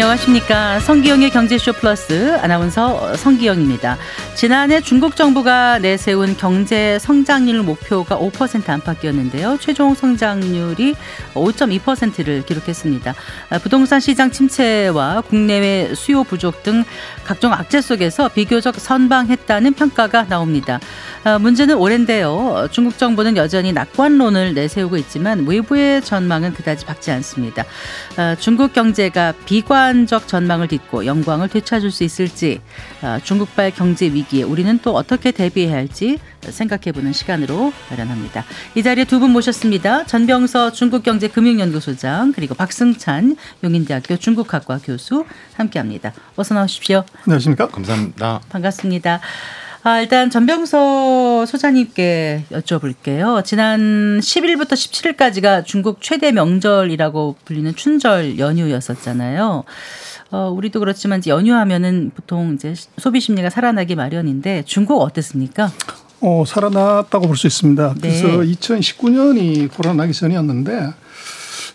[0.00, 0.80] 안녕하십니까.
[0.80, 3.98] 성기영의 경제쇼 플러스 아나운서 성기영입니다.
[4.40, 9.58] 지난해 중국 정부가 내세운 경제 성장률 목표가 5% 안팎이었는데요.
[9.60, 10.94] 최종 성장률이
[11.34, 13.14] 5.2%를 기록했습니다.
[13.62, 16.84] 부동산 시장 침체와 국내외 수요 부족 등
[17.22, 20.80] 각종 악재 속에서 비교적 선방했다는 평가가 나옵니다.
[21.42, 22.66] 문제는 올해인데요.
[22.70, 27.66] 중국 정부는 여전히 낙관론을 내세우고 있지만 외부의 전망은 그다지 밝지 않습니다.
[28.38, 32.60] 중국 경제가 비관 비관적 전망을 딛고 영광을 되찾을 수 있을지
[33.02, 38.44] 아, 중국발 경제 위기 에 우리는 또 어떻게 대비해야 할지 생각해보는 시간으로 마련합니다.
[38.74, 40.06] 이 자리에 두 분 모셨습니다.
[40.06, 46.12] 전병서 중국경제금융연구소장 그리고 박승찬 용인대학교 중국학과 교수 함께합니다.
[46.36, 47.04] 어서 나오십시오.
[47.26, 47.68] 안녕하십니까?
[47.68, 48.40] 감사합니다.
[48.48, 49.20] 반갑습니다.
[49.82, 53.42] 아, 일단 전병서 소장님께 여쭤볼게요.
[53.44, 59.64] 지난 10일부터 17일까지가 중국 최대 명절이라고 불리는 춘절 연휴였었잖아요.
[60.30, 65.72] 어, 우리도 그렇지만 이제 연휴하면은 보통 이제 소비 심리가 살아나기 마련인데 중국 어땠습니까?
[66.20, 67.94] 어, 살아났다고 볼 수 있습니다.
[68.00, 68.52] 그래서 네.
[68.52, 70.92] 2019년이 코로나 나기 전이었는데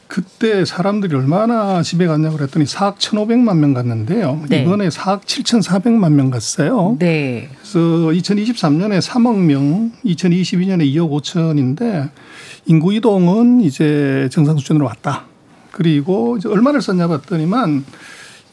[0.07, 4.43] 그때 사람들이 얼마나 집에 갔냐고 그랬더니 4억 1,500만 명 갔는데요.
[4.47, 4.61] 네.
[4.61, 6.95] 이번에 4억 7,400만 명 갔어요.
[6.99, 7.49] 네.
[7.59, 12.09] 그래서 2023년에 3억 명, 2022년에 2억 5천인데
[12.67, 15.25] 인구 이동은 이제 정상 수준으로 왔다.
[15.71, 17.83] 그리고 이제 얼마를 썼냐 봤더니만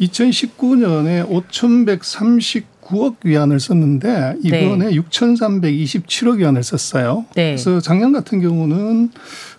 [0.03, 4.97] 2019년에 5,139억 위안을 썼는데 이번에 네.
[4.97, 7.27] 6,327억 위안을 썼어요.
[7.35, 7.51] 네.
[7.51, 9.11] 그래서 작년 같은 경우는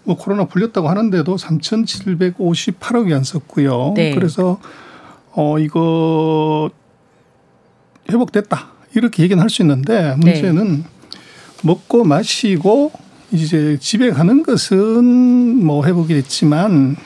[0.03, 3.94] 뭐 코로나 풀렸다고 하는데도 3,758억 위안 썼고요.
[3.95, 4.14] 네.
[4.14, 4.59] 그래서
[5.31, 6.69] 어 이거
[8.11, 10.83] 회복됐다 이렇게 얘기는 할 수 있는데 문제는 네.
[11.64, 12.92] 먹고 마시고
[13.31, 16.98] 이제 집에 가는 것은 뭐 회복이 됐지만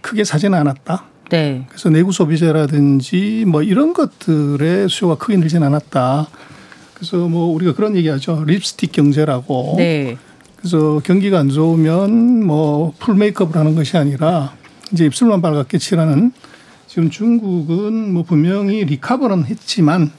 [0.00, 1.11] 크게 사지는 않았다.
[1.32, 1.64] 네.
[1.68, 6.28] 그래서 내구 소비재라든지 뭐 이런 것들의 수요가 크게 늘지는 않았다.
[6.94, 8.44] 그래서 뭐 우리가 그런 얘기하죠.
[8.46, 9.76] 립스틱 경제라고.
[9.78, 10.18] 네.
[10.56, 14.52] 그래서 경기가 안 좋으면 뭐 풀 메이크업을 하는 것이 아니라
[14.92, 16.32] 이제 입술만 빨갛게 칠하는
[16.86, 20.12] 지금 중국은 뭐 분명히 리카버는 했지만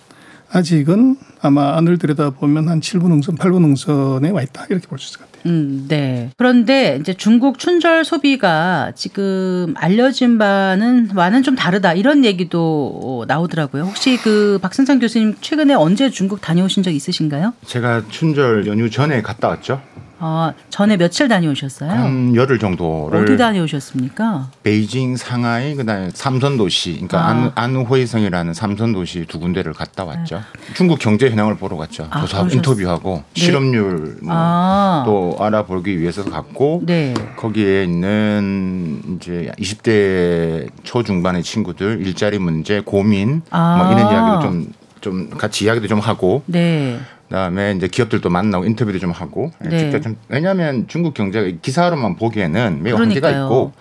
[0.51, 4.65] 아직은 아마 안을 들여다보면 한 7분 응선, 8분 응선에 와 있다.
[4.69, 5.43] 이렇게 볼 수 있을 것 같아요.
[5.51, 6.29] 음, 네.
[6.37, 11.93] 그런데 이제 중국 춘절 소비가 지금 알려진 바는 와는 좀 다르다.
[11.95, 13.83] 이런 얘기도 나오더라고요.
[13.83, 17.53] 혹시 그 박승찬 교수님 최근에 언제 중국 다녀오신 적 있으신가요?
[17.65, 19.81] 제가 춘절 연휴 전에 갔다 왔죠.
[20.25, 21.91] 아, 전에 며칠 다녀오셨어요?
[21.91, 24.51] 한 열흘 정도를 어디 다녀오셨습니까?
[24.63, 27.27] 베이징, 상하이, 그다음에 삼선 도시, 그러니까 아.
[27.27, 30.37] 안, 안호이성이라는 삼선 도시 두 군데를 갔다 왔죠.
[30.37, 30.73] 네.
[30.75, 32.07] 중국 경제 현황을 보러 갔죠.
[32.09, 33.41] 아, 조사 인터뷰하고 네.
[33.41, 35.03] 실업률 뭐 아.
[35.05, 37.13] 또 알아보기 위해서 갔고 네.
[37.35, 44.73] 거기에 있는 이제 20대 초중반의 친구들 일자리 문제, 고민 뭐 이런 이야기도 좀
[45.03, 46.97] 좀 같이 이야기도 좀 하고 네.
[47.27, 49.77] 그다음에 이제 기업들도 만나고 인터뷰도 좀 하고 예, 네.
[49.77, 53.73] 직접 좀 왜냐하면 중국 경제가 기사로만 보기에는 매우 한계가 있고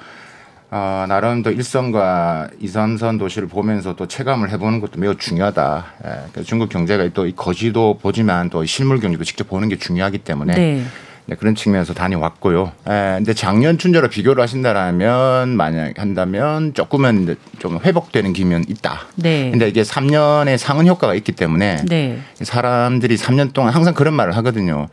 [0.75, 5.85] 어, 나름 더 일선과 이선선 도시를 보면서 또 체감을 해보는 것도 매우 중요하다.
[6.05, 10.19] 예, 그러니까 중국 경제가 또 이 거지도 보지만 또 실물 경제도 직접 보는 게 중요하기
[10.19, 10.83] 때문에 네.
[11.27, 12.73] 네, 그런 측면에서 다녀왔고요.
[12.89, 19.03] 에, 근데 작년 춘절로 비교를 하신다라면 만약 한다면 조금은 이제 좀 회복되는 기면 있다.
[19.17, 19.51] 네.
[19.51, 22.19] 근데 이게 3년의 상은 효과가 있기 때문에 네.
[22.41, 24.89] 사람들이 3년 동안 항상 그런 말을 하거든요.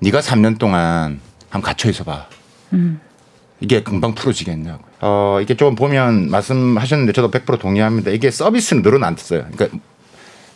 [0.00, 2.26] 네가 3년 동안 한번 갇혀 있어 봐.
[2.72, 3.00] 음.
[3.60, 4.82] 이게 금방 풀어지겠냐고.
[5.00, 8.10] 어, 이게 좀 보면 말씀하셨는데 저도 100% 동의합니다.
[8.10, 9.46] 이게 서비스는 늘어났어요.
[9.52, 9.78] 그러니까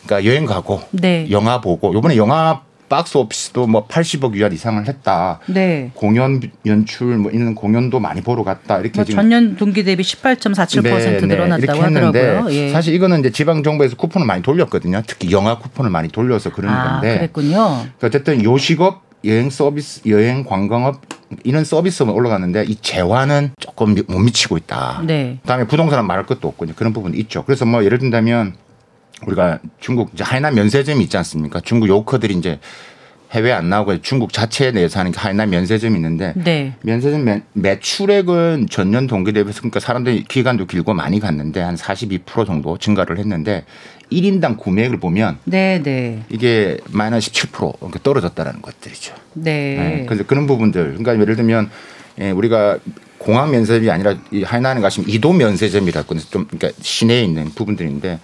[0.05, 1.27] 그러니까 여행 가고 네.
[1.29, 5.39] 영화 보고 요번에 영화 박스 오피스도 뭐 80억 위안 이상을 했다.
[5.45, 5.91] 네.
[5.93, 8.79] 공연 연출 뭐 이런 공연도 많이 보러 갔다.
[8.79, 11.25] 이렇게 뭐 지금 전년 동기 대비 18.47% 네, 네.
[11.27, 12.47] 늘어났다고 하더라고요.
[12.51, 12.69] 예.
[12.71, 15.03] 사실 이거는 이제 지방 정부에서 쿠폰을 많이 돌렸거든요.
[15.05, 17.17] 특히 영화 쿠폰을 많이 돌려서 그런 아, 건데.
[17.17, 17.85] 그랬군요.
[18.01, 21.01] 어쨌든 요식업 여행 서비스, 여행 관광업
[21.43, 25.03] 이런 서비스만 올라갔는데 이 재화는 조금 못 미치고 있다.
[25.05, 25.37] 네.
[25.41, 27.43] 그다음에 부동산은 말할 것도 없고 그런 부분이 있죠.
[27.43, 28.55] 그래서 뭐 예를 든다면
[29.25, 31.59] 우리가 중국 이제 하이난 면세점이 있지 않습니까?
[31.61, 32.59] 중국 요커들이 이제
[33.31, 36.73] 해외 안 나오고 중국 자체에 내에서 하는 하이난 면세점이 있는데 네.
[36.81, 42.77] 면세점 매, 매출액은 전년 동기 대비해서 그러니까 사람들이 기간도 길고 많이 갔는데 한 42% 정도
[42.77, 43.65] 증가를 했는데
[44.11, 46.23] 1인당 구매액을 보면 네, 네.
[46.29, 49.13] 이게 마이너스 17% 떨어졌다라는 것들이죠.
[49.33, 49.75] 네.
[49.75, 50.05] 네.
[50.07, 51.69] 그래서 그런 부분들 그러니까 예를 들면
[52.19, 52.79] 예, 우리가
[53.19, 58.19] 공항 면세점이 아니라 이 하이난에 가시면 이도 면세점이라고 좀 그러니까 시내에 있는 부분들인데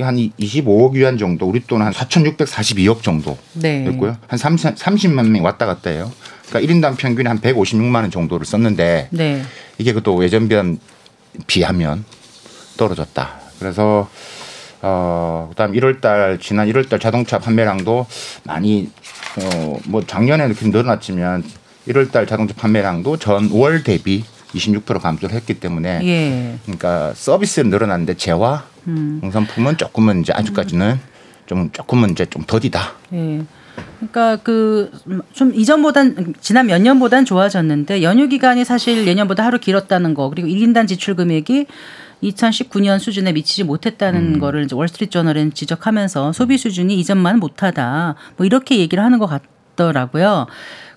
[0.00, 3.84] 한 25억 위안 정도, 우리 돈은 한 4,642억 정도 네.
[3.84, 4.16] 됐고요.
[4.26, 6.10] 한 30, 30만 명이 왔다 갔다 해요.
[6.48, 9.42] 그러니까 1인당 평균이 한 156만 원 정도를 썼는데 네.
[9.78, 10.78] 이게 그것도 예전비한
[11.46, 12.04] 비하면
[12.76, 13.30] 떨어졌다.
[13.58, 14.08] 그래서
[14.82, 18.06] 어 그다음 1월 달 지난 1월 달 자동차 판매량도
[18.44, 18.90] 많이
[19.38, 21.42] 어 뭐 작년에 이렇게 늘어났지만
[21.88, 24.24] 1월 달 자동차 판매량도 전 5월 대비
[24.54, 26.58] 26% 감소를 했기 때문에 예.
[26.64, 29.18] 그러니까 서비스는 늘어났는데 재화 음.
[29.22, 30.98] 농산품은 조금은 이제 아직까지는
[31.46, 32.92] 좀 조금은 이제 좀 더디다.
[33.12, 33.42] 예.
[33.98, 34.90] 그러니까 그
[35.32, 40.86] 좀 이전보단 지난 몇 년보단 좋아졌는데 연휴 기간이 사실 예년보다 하루 길었다는 거 그리고 1인당
[40.86, 41.66] 지출 금액이
[42.22, 44.38] 2019년 수준에 미치지 못했다는 음.
[44.38, 50.46] 거를 월스트리트 저널은 지적하면서 소비 수준이 이전만 못하다 뭐 이렇게 얘기를 하는 것 같더라고요.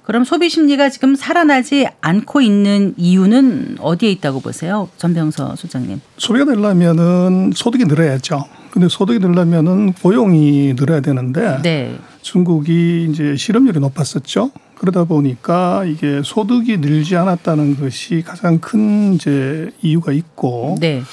[0.08, 4.88] 그럼 소비 심리가 지금 살아나지 않고 있는 이유는 어디에 있다고 보세요?
[4.96, 6.00] 전병서 소장님.
[6.18, 8.46] 소비가 되려면은 소득이 늘어야죠.
[8.72, 12.00] 근데 소득이 늘려면은 고용이 늘어야 되는데 네.
[12.22, 14.52] 중국이 이제 실업률이 높았었죠.
[14.76, 21.04] 그러다 보니까 이게 소득이 늘지 않았다는 것이 가장 큰 이제 이유가 있고 네.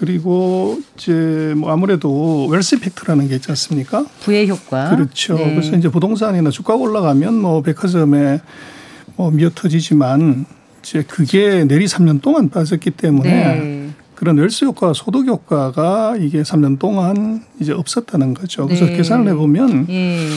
[0.00, 4.06] 그리고 이제 뭐 아무래도 wealth effect라는 게 있지 않습니까?
[4.22, 4.88] 부의 효과.
[4.88, 5.36] 그렇죠.
[5.36, 5.54] 네.
[5.54, 8.40] 그래서 이제 부동산이나 주가가 올라가면 뭐 백화점에
[9.16, 10.46] 뭐 미어 터지지만
[10.82, 13.90] 이제 그게 내리 3년 동안 빠졌기 때문에 네.
[14.14, 18.66] 그런 wealth 효과, 소득 효과가 이게 3년 동안 이제 없었다는 거죠.
[18.66, 18.96] 그래서 네.
[18.96, 20.28] 계산을 해보면 예.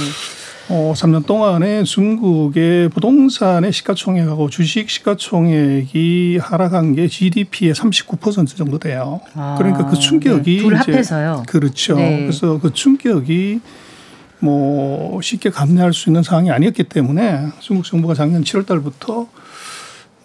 [0.69, 9.19] 어, 3년 동안에 중국의 부동산의 시가총액하고 주식 시가총액이 하락한 게 GDP의 39% 정도 돼요.
[9.35, 10.63] 아, 그러니까 그 충격이 네.
[10.63, 11.43] 둘 합해서요.
[11.47, 11.95] 그렇죠.
[11.95, 12.21] 네.
[12.21, 13.59] 그래서 그 충격이
[14.39, 19.27] 뭐 쉽게 감내할 수 있는 상황이 아니었기 때문에 중국 정부가 작년 7월 달부터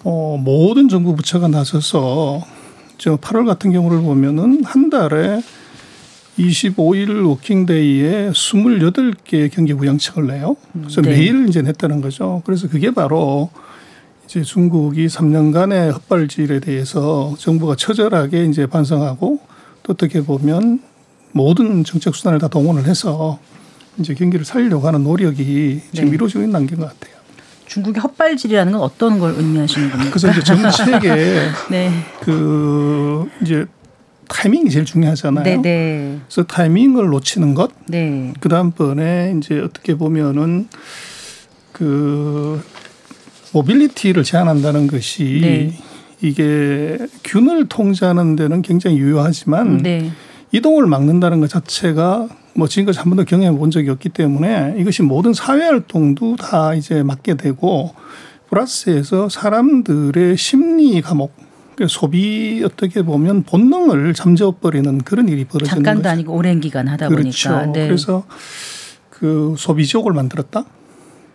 [0.04, 2.42] 어, 모든 정부 부처가 나서서
[2.96, 5.40] 저 8월 같은 경우를 보면은 한 달에
[6.38, 10.56] 25일 워킹데이에 28개 경기 부양책을 내요.
[10.72, 11.10] 그래서 네.
[11.10, 12.42] 매일 이제 냈다는 거죠.
[12.46, 13.50] 그래서 그게 바로
[14.24, 19.40] 이제 중국이 3년간의 헛발질에 대해서 정부가 처절하게 이제 반성하고
[19.82, 20.80] 또 어떻게 보면
[21.32, 23.38] 모든 정책 수단을 다 동원을 해서
[23.98, 26.14] 이제 경기를 살리려고 하는 노력이 지금 네.
[26.14, 27.18] 이루어지고 있는 단계인 것 같아요.
[27.66, 30.10] 중국의 헛발질이라는 건 어떤 걸 의미하시는 겁니까?
[30.10, 31.90] 그래서 이제 정책에 네.
[32.20, 33.66] 그 이제
[34.28, 35.44] 타이밍이 제일 중요하잖아요.
[35.44, 35.62] 네네.
[35.62, 36.18] 네.
[36.26, 37.70] 그래서 타이밍을 놓치는 것.
[37.86, 38.32] 네.
[38.40, 40.68] 그 다음번에 이제 어떻게 보면은
[41.72, 42.62] 그
[43.52, 45.78] mobility를 제한한다는 것이 네.
[46.20, 50.10] 이게 균을 통제하는 데는 굉장히 유효하지만 네.
[50.52, 55.32] 이동을 막는다는 것 자체가 뭐 지금까지 한 번도 경험해 본 적이 없기 때문에 이것이 모든
[55.32, 57.94] 사회 활동도 다 이제 막게 되고
[58.50, 61.37] 플러스해서 사람들의 심리 감옥 그
[61.86, 66.08] 소비 어떻게 보면 본능을 잠재워버리는 그런 일이 벌어지는 잠깐도 거죠.
[66.10, 67.50] 아니고 오랜 기간 하다 그렇죠.
[67.50, 67.72] 보니까.
[67.72, 67.86] 네.
[67.86, 68.24] 그래서
[69.10, 70.64] 그 소비 지옥을 만들었다.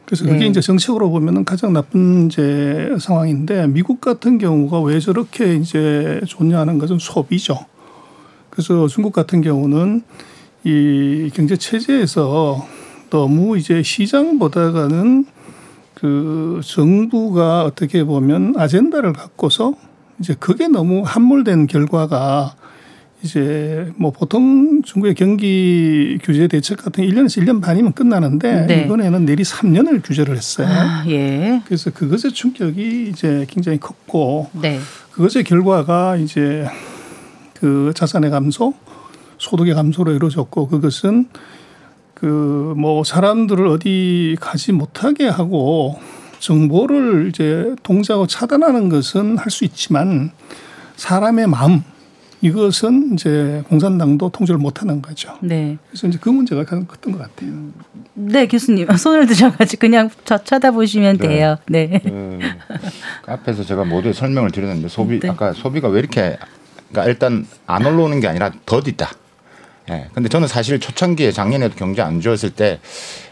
[0.06, 0.48] 그래서 그게 네.
[0.48, 6.78] 이제 정책으로 보면은 가장 나쁜 이제 상황인데 미국 같은 경우가 왜 저렇게 이제 좋냐 하는
[6.78, 7.58] 것은 소비죠.
[8.50, 10.04] 그래서 중국 같은 경우는
[10.66, 12.66] 이 경제 체제에서
[13.10, 15.26] 너무 이제 시장보다가는
[15.96, 19.74] 그 정부가 어떻게 보면 아젠다를 갖고서
[20.24, 22.56] 이제 그게 너무 함몰된 결과가
[23.22, 28.84] 이제 뭐 보통 중국의 경기 규제 대책 같은 게 1년에서 1년 반이면 끝나는데 네.
[28.84, 30.68] 이번에는 내리 3년을 규제를 했어요.
[30.70, 31.62] 아, 예.
[31.66, 34.80] 그래서 그것의 충격이 이제 굉장히 컸고 네.
[35.12, 36.66] 그것의 결과가 이제
[37.54, 38.74] 그 자산의 감소,
[39.38, 41.28] 소득의 감소로 이루어졌고 그것은
[42.14, 46.00] 그 뭐 사람들을 어디 가지 못하게 하고
[46.44, 50.32] 정보를 이제 동작하고 차단하는 것은 할 수 있지만
[50.98, 51.84] 사람의 마음
[52.42, 55.38] 이것은 이제 공산당도 통제를 못하는 거죠.
[55.42, 55.78] 네.
[55.90, 57.52] 그래서 이제 그 문제가 가장 컸던 것 같아요.
[58.16, 61.28] 네, 교수님 손을 드셔가지고 그냥 저 쳐다보시면 네.
[61.28, 61.58] 돼요.
[61.68, 62.02] 네.
[62.04, 65.30] 그 앞에서 제가 모두 설명을 드렸는데 소비 네.
[65.30, 66.38] 아까 소비가 왜 이렇게
[66.90, 69.12] 그러니까 일단 안 올라오는 게 아니라 더디다.
[69.92, 70.08] 예.
[70.14, 72.80] 근데 저는 사실 초창기에 작년에도 경제 안 좋았을 때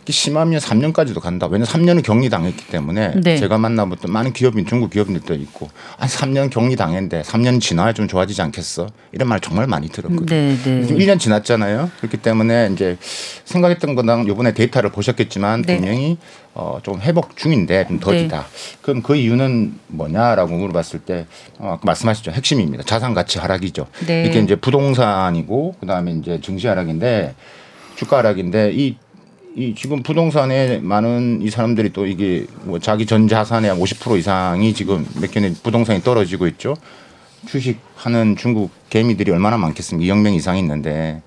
[0.09, 1.47] 심하면 3년까지도 간다.
[1.47, 3.37] 왜냐면 3년은 격리 당했기 때문에 네.
[3.37, 8.41] 제가 만나봤던 많은 기업인 중국 기업인들도 있고 아 3년 격리 당했는데 3년 지나야 좀 좋아지지
[8.41, 8.87] 않겠어?
[9.11, 10.25] 이런 말 정말 많이 들었거든요.
[10.25, 10.87] 네, 네.
[10.87, 11.91] 1년 지났잖아요.
[11.99, 12.97] 그렇기 때문에 이제
[13.45, 15.77] 생각했던 거랑 요번에 데이터를 보셨겠지만 네.
[15.77, 16.17] 분명히
[16.53, 18.37] 어, 좀 회복 중인데 좀 더디다.
[18.39, 18.77] 네.
[18.81, 21.25] 그럼 그 이유는 뭐냐라고 물어봤을 때
[21.59, 22.31] 어, 말씀하시죠.
[22.31, 22.83] 핵심입니다.
[22.83, 23.87] 자산 가치 하락이죠.
[24.05, 24.25] 네.
[24.25, 27.35] 이게 이제 부동산이고 그다음에 이제 증시 하락인데
[27.95, 28.97] 주가 하락인데 이,
[29.55, 35.05] 이 지금 부동산에 많은 이 사람들이 또 이게 뭐 자기 전 자산의 50% 이상이 지금
[35.19, 36.75] 몇 개는 부동산이 떨어지고 있죠.
[37.47, 40.13] 주식하는 중국 개미들이 얼마나 많겠습니까?
[40.13, 41.21] 2억 명 이상 있는데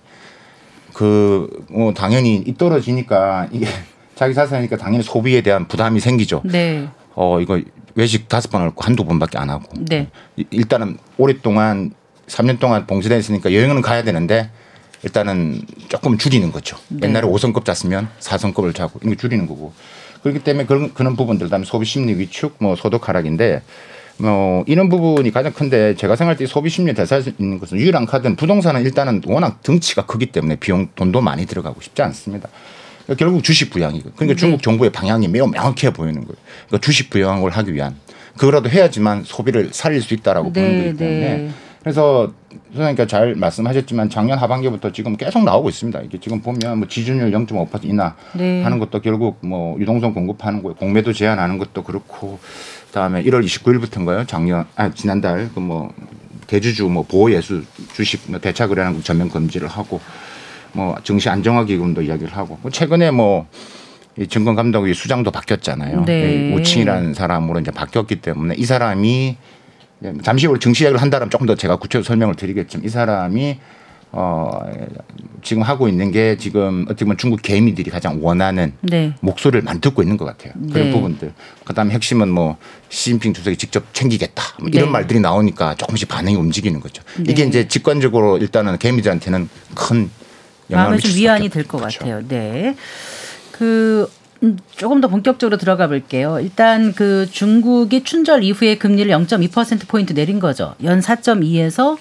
[0.92, 3.66] 그 뭐 당연히 이 떨어지니까 이게
[4.14, 6.40] 자기 자산이니까 당연히 소비에 대한 부담이 생기죠.
[6.44, 6.88] 네.
[7.14, 7.60] 어 이거
[7.96, 9.64] 외식 다섯 번 하고 한두 번밖에 안 하고.
[9.78, 10.08] 네.
[10.50, 11.92] 일단은 오랫동안
[12.28, 14.50] 3년 동안 봉쇄돼 있으니까 여행은 가야 되는데
[15.04, 16.76] 일단은 조금 줄이는 거죠.
[16.88, 17.08] 네.
[17.08, 19.72] 옛날에 5성급 잤으면 4성급을 자고 이거 줄이는 거고.
[20.22, 23.62] 그렇기 때문에 그런 그런 부분들 다음에 소비 심리 위축 뭐 소득 하락인데
[24.16, 28.06] 뭐 이런 부분이 가장 큰데 제가 생각할 때 소비 심리 대사할 수 있는 것은 유일한
[28.06, 32.48] 카드는 부동산은 일단은 워낙 덩치가 크기 때문에 비용 돈도 많이 들어가고 싶지 않습니다.
[33.04, 34.36] 그러니까 결국 주식 부양이고 그러니까 네.
[34.36, 36.36] 중국 정부의 방향이 매우 명확해 보이는 거예요.
[36.68, 37.96] 그러니까 주식 부양을 하기 위한
[38.38, 41.50] 그거라도 해야지만 소비를 살릴 수 있다라고 네, 보는 거기 때문에 네.
[41.82, 42.32] 그래서
[42.74, 46.00] 선생님께서 잘 말씀하셨지만 작년 하반기부터 지금 계속 나오고 있습니다.
[46.02, 48.62] 이게 지금 보면 뭐 지준율 0.5% 인하 네.
[48.62, 52.38] 하는 것도 결국 뭐 유동성 공급하는 거 공매도 제한하는 것도 그렇고
[52.88, 54.26] 그다음에 1월 29일부터인가요?
[54.28, 55.92] 작년 아 지난달 그 뭐
[56.46, 57.62] 대주주 뭐 보호 예수
[57.94, 60.00] 주식 뭐 대차 거래하는 거 전면 금지를 하고
[60.72, 66.04] 뭐 증시 안정화 기금도 이야기를 하고 뭐 최근에 뭐이 증권 감독이 수장도 바뀌었잖아요.
[66.04, 66.54] 네.
[66.54, 69.36] 오칭이라는 사람으로 이제 바뀌었기 때문에 이 사람이
[70.22, 73.58] 잠시 후 증시 이야기를 한다면 조금 더 제가 구체적으로 설명을 드리겠지만 이 사람이
[74.12, 74.60] 어
[75.42, 79.12] 지금 하고 있는 게 지금 어떻게 보면 중국 개미들이 가장 원하는 네.
[79.20, 80.52] 목소리를 많이 듣고 있는 것 같아요.
[80.72, 80.92] 그런 네.
[80.92, 81.32] 부분들.
[81.64, 82.56] 그다음에 핵심은 뭐
[82.90, 84.90] 시진핑 주석이 직접 챙기겠다 뭐 이런 네.
[84.92, 87.02] 말들이 나오니까 조금씩 반응이 움직이는 거죠.
[87.18, 87.24] 네.
[87.28, 90.10] 이게 이제 직관적으로 일단은 개미들한테는 큰
[90.70, 92.22] 영향을 좀 위안이 될 것 같아요.
[92.28, 92.76] 네.
[93.50, 94.23] 그 음,
[94.76, 96.38] 조금 더 본격적으로 들어가 볼게요.
[96.40, 100.74] 일단 그 중국이 춘절 이후에 금리를 0.2% 포인트 내린 거죠.
[100.82, 101.96] 연 4.2에서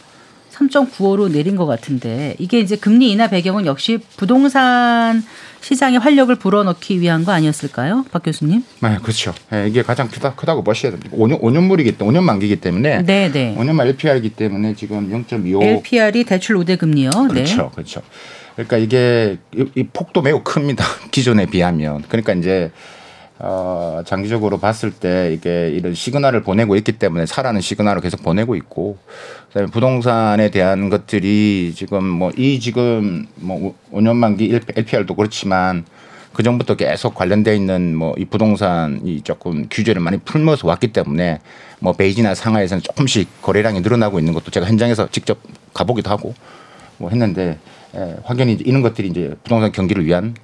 [0.53, 5.23] 3.95로 내린 것 같은데 이게 이제 금리 인하 배경은 역시 부동산
[5.61, 8.63] 시장의 활력을 불어넣기 위한 거 아니었을까요, 박 교수님?
[8.81, 9.33] 네, 그렇죠.
[9.49, 11.15] 네, 이게 가장 크다 크다고 보셔야 됩니다.
[11.15, 13.55] 5년 5년물이기 때문에 5년 만기기 때문에 네, 네.
[13.57, 17.09] 5년만 LPR이기 때문에 지금 0.25 LPR이 대출 우대 금리요.
[17.09, 17.27] 네.
[17.29, 17.69] 그렇죠, 네.
[17.73, 18.01] 그렇죠.
[18.53, 19.37] 그러니까 이게
[19.75, 20.83] 이 폭도 매우 큽니다.
[21.11, 22.03] 기존에 비하면.
[22.07, 22.71] 그러니까 이제
[23.39, 28.97] 어, 장기적으로 봤을 때 이게 이런 시그널을 보내고 있기 때문에 사라는 시그널을 계속 보내고 있고
[29.47, 35.83] 그다음에 부동산에 대한 것들이 지금 뭐 이 지금 뭐 5년 만기 LPR도 그렇지만
[36.31, 41.39] 그 전부터 계속 관련돼 있는 뭐 이 부동산이 조금 규제를 많이 풀면서 왔기 때문에
[41.79, 45.39] 뭐 베이지나 상하이에서는 조금씩 거래량이 늘어나고 있는 것도 제가 현장에서 직접
[45.73, 46.33] 가보기도 하고
[46.97, 47.57] 뭐 했는데
[47.95, 50.35] 예, 확연히 이런 것들이 이제 부동산 경기를 위한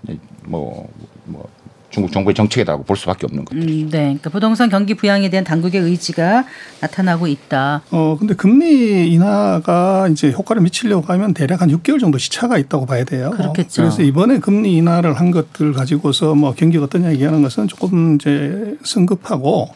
[0.45, 0.87] 뭐,
[1.25, 1.47] 뭐
[1.89, 3.59] 중국 정부의 정책이라고 볼 수밖에 없는 거죠.
[3.59, 6.45] 음, 네, 그러니까 부동산 경기 부양에 대한 당국의 의지가
[6.81, 7.81] 나타나고 있다.
[7.91, 13.03] 어, 근데 금리 인하가 이제 효과를 미치려고 하면 대략 한 6개월 정도 시차가 있다고 봐야
[13.03, 13.31] 돼요.
[13.31, 13.81] 그렇겠죠.
[13.81, 19.69] 그래서 이번에 금리 인하를 한 것들 가지고서 뭐 경기가 어떠냐 얘기하는 것은 조금 이제 성급하고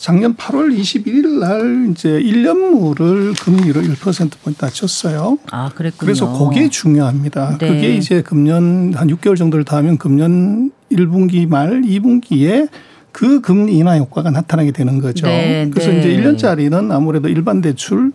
[0.00, 5.38] 작년 8월 21일 날 이제 1년물을 금리를 1%포인트 낮췄어요.
[5.50, 5.98] 아, 그랬군요.
[5.98, 7.58] 그래서 그게 중요합니다.
[7.58, 7.68] 네.
[7.68, 12.70] 그게 이제 금년 한 6개월 정도를 더 하면 금년 1분기 말 2분기에
[13.12, 15.26] 그 금리 인하 효과가 나타나게 되는 거죠.
[15.26, 15.98] 네, 그래서 네.
[15.98, 18.12] 이제 1년짜리는 아무래도 일반 대출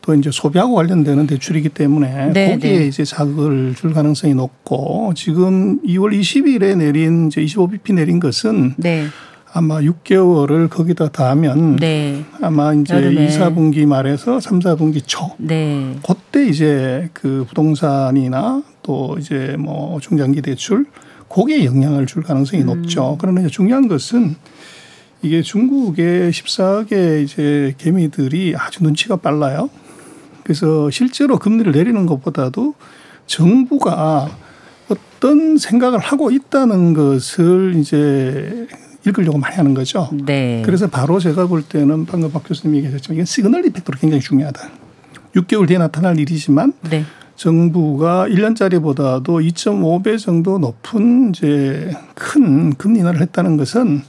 [0.00, 2.86] 또 이제 소비하고 관련되는 대출이기 때문에 네, 거기에 네.
[2.86, 9.04] 이제 자극을 줄 가능성이 높고 지금 2월 20일에 내린 이제 25bp 내린 것은 네.
[9.56, 12.26] 아마 6개월을 거기다 더하면 네.
[12.42, 13.24] 아마 이제 여름에.
[13.24, 15.96] 2, 4분기 말에서 3, 4분기 초 네.
[16.06, 20.84] 그때 이제 그 부동산이나 또 이제 뭐 중장기 대출
[21.30, 22.66] 거기에 영향을 줄 가능성이 음.
[22.66, 23.16] 높죠.
[23.18, 24.36] 그러나 이제 중요한 것은
[25.22, 29.70] 이게 중국의 14개 이제 개미들이 아주 눈치가 빨라요.
[30.42, 32.74] 그래서 실제로 금리를 내리는 것보다도
[33.24, 34.28] 정부가
[34.90, 38.68] 어떤 생각을 하고 있다는 것을 이제
[39.06, 40.10] 읽으려고 많이 하는 거죠.
[40.12, 40.62] 네.
[40.64, 44.68] 그래서 바로 제가 볼 때는 방금 박 교수님이 얘기하셨지만 이건 시그널 이펙트로 굉장히 중요하다.
[45.36, 47.04] 6개월 뒤에 나타날 일이지만 네.
[47.36, 54.02] 정부가 1년짜리보다도 2.5배 정도 높은 이제 큰 금리 인하를 했다는 것은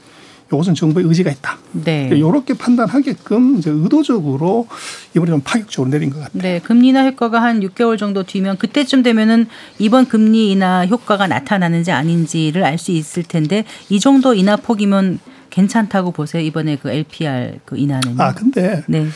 [0.48, 1.58] 이것은 정부의 의지가 있다.
[1.74, 2.10] 네.
[2.14, 4.68] 이렇게 판단하게끔 이제 의도적으로
[5.16, 6.42] 이번에 좀 파격적으로 내린 것 같아요.
[6.42, 9.48] 네, 금리 인하 효과가 한 6개월 정도 뒤면 그때쯤 되면은
[9.80, 16.12] 이번 금리 인하 효과가 나타나는지 아닌지를 알 수 있을 텐데 이 정도 인하 폭이면 괜찮다고
[16.12, 16.44] 보세요.
[16.44, 18.20] 이번에 그 LPR 그 인하는.
[18.22, 19.08] 아, 근데 네.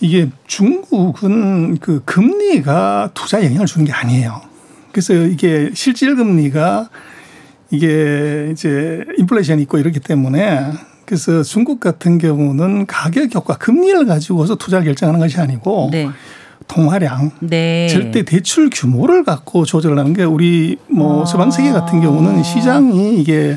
[0.00, 4.42] 이게 중국은 그 금리가 투자에 영향을 주는 게 아니에요.
[4.92, 6.90] 그래서 이게 실질 금리가
[7.72, 10.72] 이게 이제 인플레이션이 있고 이렇기 때문에
[11.06, 16.08] 그래서 중국 같은 경우는 가격 효과 금리를 가지고서 투자를 결정하는 것이 아니고 네.
[16.68, 17.88] 통화량, 네.
[17.88, 21.26] 절대 대출 규모를 갖고 조절하는 게 우리 뭐 아.
[21.26, 23.56] 서방 세계 같은 경우는 시장이 이게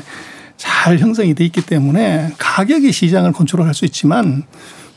[0.56, 4.44] 잘 형성이 돼 있기 때문에 가격이 시장을 컨트롤할 수 있지만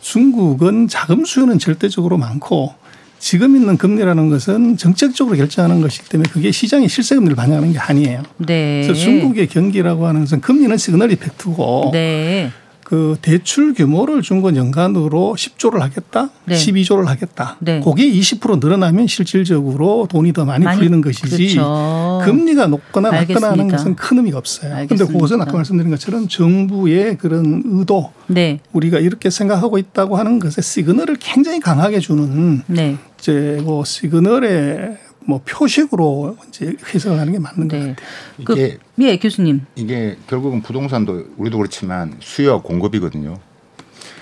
[0.02, 2.74] 중국은 자금 수요는 절대적으로 많고
[3.20, 8.24] 지금 있는 금리라는 것은 정책적으로 결정하는 것이기 때문에 그게 시장의 실세 금리를 반영하는 게 아니에요.
[8.38, 8.82] 네.
[8.82, 12.52] 그래서 중국의 경기라고 하는 것은 금리는 signal effect고 네.
[12.89, 16.55] 그 대출 규모를 준 건 연간으로 10조를 하겠다, 네.
[16.55, 17.58] 12조를 하겠다.
[17.60, 17.81] 네.
[17.81, 22.22] 그게 20% 늘어나면 실질적으로 돈이 더 많이, 많이 풀리는 것이지 그렇죠.
[22.24, 24.88] 금리가 높거나 낮거나 하는 것은 큰 의미가 없어요.
[24.88, 28.60] 그런데 그것은 아까 말씀드린 것처럼 정부의 그런 의도, 네.
[28.72, 32.96] 우리가 이렇게 생각하고 있다고 하는 것에 시그널을 굉장히 강하게 주는 네.
[33.19, 34.98] 이제 뭐 시그널의
[35.30, 37.78] 뭐 표식으로 이제 해석을 하는 게 맞는 네.
[37.78, 38.08] 것 같아요.
[38.40, 39.62] 이게 그, 예, 교수님.
[39.76, 43.38] 이게 결국은 부동산도 우리도 그렇지만 수요 공급이거든요.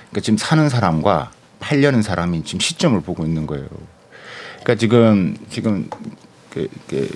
[0.10, 3.68] 그러니까 지금 사는 사람과 팔려는 사람이 지금 시점을 보고 있는 거예요.
[4.64, 5.90] 그러니까 지금 지금
[6.50, 7.10] 그, 그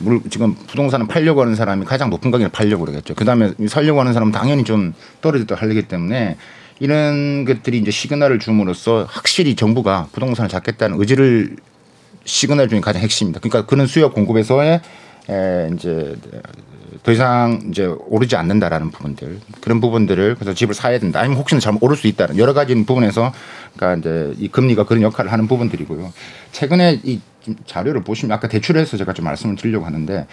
[0.00, 3.14] 물, 지금 부동산을 팔려고 하는 사람이 가장 높은 가격에 팔려고 그러겠죠.
[3.14, 6.36] 그 다음에 살려고 하는 사람은 당연히 좀 떨어졌다 하려기 때문에
[6.80, 11.56] 이런 것들이 이제 시그널을 줌으로써 확실히 정부가 부동산을 잡겠다는 의지를
[12.26, 13.40] 시그널 중에 가장 핵심입니다.
[13.40, 14.80] 그러니까 그런 수요 공급에서의
[15.28, 16.14] 에 이제
[17.02, 21.82] 더 이상 이제 오르지 않는다라는 부분들 그런 부분들을 그래서 집을 사야 된다 아니면 혹시나 잘못
[21.82, 23.32] 오를 수 있다는 여러 가지 부분에서
[23.76, 26.12] 그러니까 이제 이 금리가 그런 역할을 하는 부분들이고요.
[26.52, 27.20] 최근에 이
[27.66, 30.26] 자료를 보시면 아까 대출해서 제가 좀 말씀을 드리려고 하는데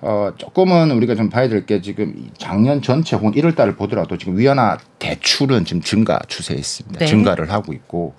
[0.00, 4.38] 어 조금은 우리가 좀 봐야 될 게 지금 작년 전체 혹은 1월 달을 보더라도 지금
[4.38, 6.98] 위안화 대출은 지금 증가 추세에 있습니다.
[7.00, 7.06] 네.
[7.06, 8.14] 증가를 하고 있고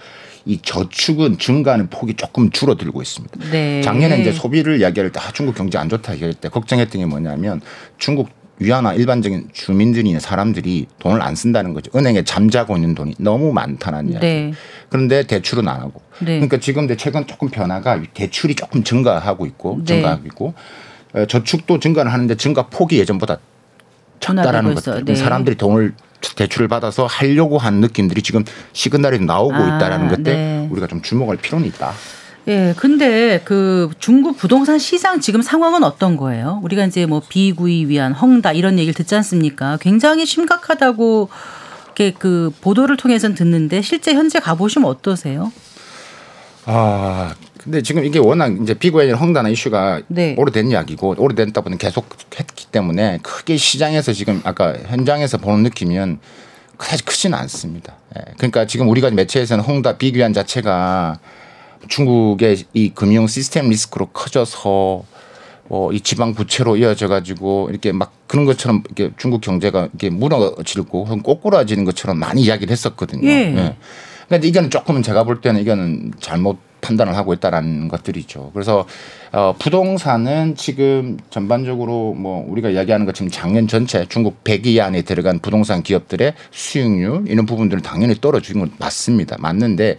[0.50, 3.51] 이 저축은 증가하는 폭이 조금 줄어들고 있습니다.
[3.51, 3.82] 네.
[3.82, 7.62] 작년에 이제 소비를 이야기할 때 아, 중국 경제 안 좋다 이야기할 때 걱정했던 게 뭐냐면
[8.00, 11.91] 중국 위안화 일반적인 주민들이나 사람들이 돈을 안 쓴다는 거죠.
[11.96, 14.25] 은행에 잠자고 있는 돈이 너무 많다는 이야기.
[14.25, 14.53] 네.
[14.89, 16.01] 그런데 대출은 안 하고.
[16.18, 16.39] 네.
[16.39, 19.86] 그러니까 지금 최근 조금 변화가 대출이 조금 증가하고 있고 네.
[19.86, 20.53] 증가하고 있고
[21.27, 23.38] 저축도 증가는 하는데 증가 폭이 예전보다
[24.20, 25.06] 작다라는 것들.
[25.06, 25.13] 네.
[25.13, 25.94] 사람들이 돈을
[26.36, 30.68] 대출을 받아서 하려고 한 느낌들이 지금 시그널이 나오고 아, 있다라는 것때 네.
[30.72, 31.94] 우리가 좀 주목할 필요는 있다.
[32.48, 36.60] 예, 근데 그 중국 부동산 시장 지금 상황은 어떤 거예요?
[36.63, 39.78] 우리가 이제 뭐 비구이 위한 헝다 이런 얘기를 듣지 않습니까?
[39.80, 41.30] 굉장히 심각하다고
[41.86, 45.52] 이렇게 그 보도를 통해서 듣는데 실제 현재 가보시면 어떠세요?
[46.65, 50.34] 아, 근데 지금 이게 워낙 이제 비구이 헝다나 이슈가 네.
[50.38, 52.08] 오래된 이야기고 오래됐다 보니 계속
[52.39, 56.19] 했기 때문에 크게 시장에서 지금 아까 현장에서 보는 느낌은
[56.80, 57.98] 사실 크지는 않습니다.
[58.17, 58.32] 예.
[58.38, 61.19] 그러니까 지금 우리가 매체에서는 헝다 비규환 자체가
[61.89, 65.04] 중국의 이 금융 시스템 리스크로 커져서
[65.67, 71.06] 어, 이 지방 부채로 이어져 가지고 이렇게 막 그런 것처럼 이렇게 중국 경제가 이렇게 무너지고
[71.22, 73.28] 꼬꾸라지는 것처럼 많이 이야기를 했었거든요.
[73.28, 73.56] 예.
[73.58, 73.76] 예.
[74.30, 78.52] 근데 이거는 조금은 제가 볼 때는 이거는 잘못 판단을 하고 있다라는 것들이죠.
[78.54, 78.86] 그래서
[79.32, 85.84] 어, 부동산은 지금 전반적으로 뭐 우리가 이야기하는 것처럼 작년 전체 중국 100위 안에 들어간 부동산
[85.84, 89.36] 기업들의 수익률 이런 부분들은 당연히 떨어지는 건 맞습니다.
[89.39, 89.98] 맞는데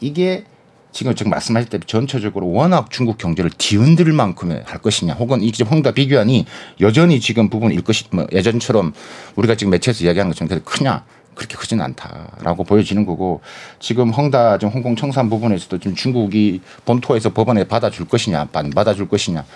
[0.00, 0.44] 이게
[0.92, 5.92] 지금 지금 말씀하실 때 전체적으로 워낙 중국 경제를 뒤흔들 만큼의 할 것이냐 혹은 이 홍다
[5.92, 6.46] 비교안이
[6.80, 8.92] 여전히 지금 부분일 것이 뭐 예전처럼
[9.36, 11.04] 우리가 지금 매체에서 이야기하는 것처럼 크냐
[11.40, 13.40] 그렇게 크지는 않다라고 보여지는 거고
[13.78, 19.46] 지금 헝다 좀 홍콩 청산 부분에서도 지금 중국이 본토에서 법원에 받아줄 것이냐 안 받아줄 것이냐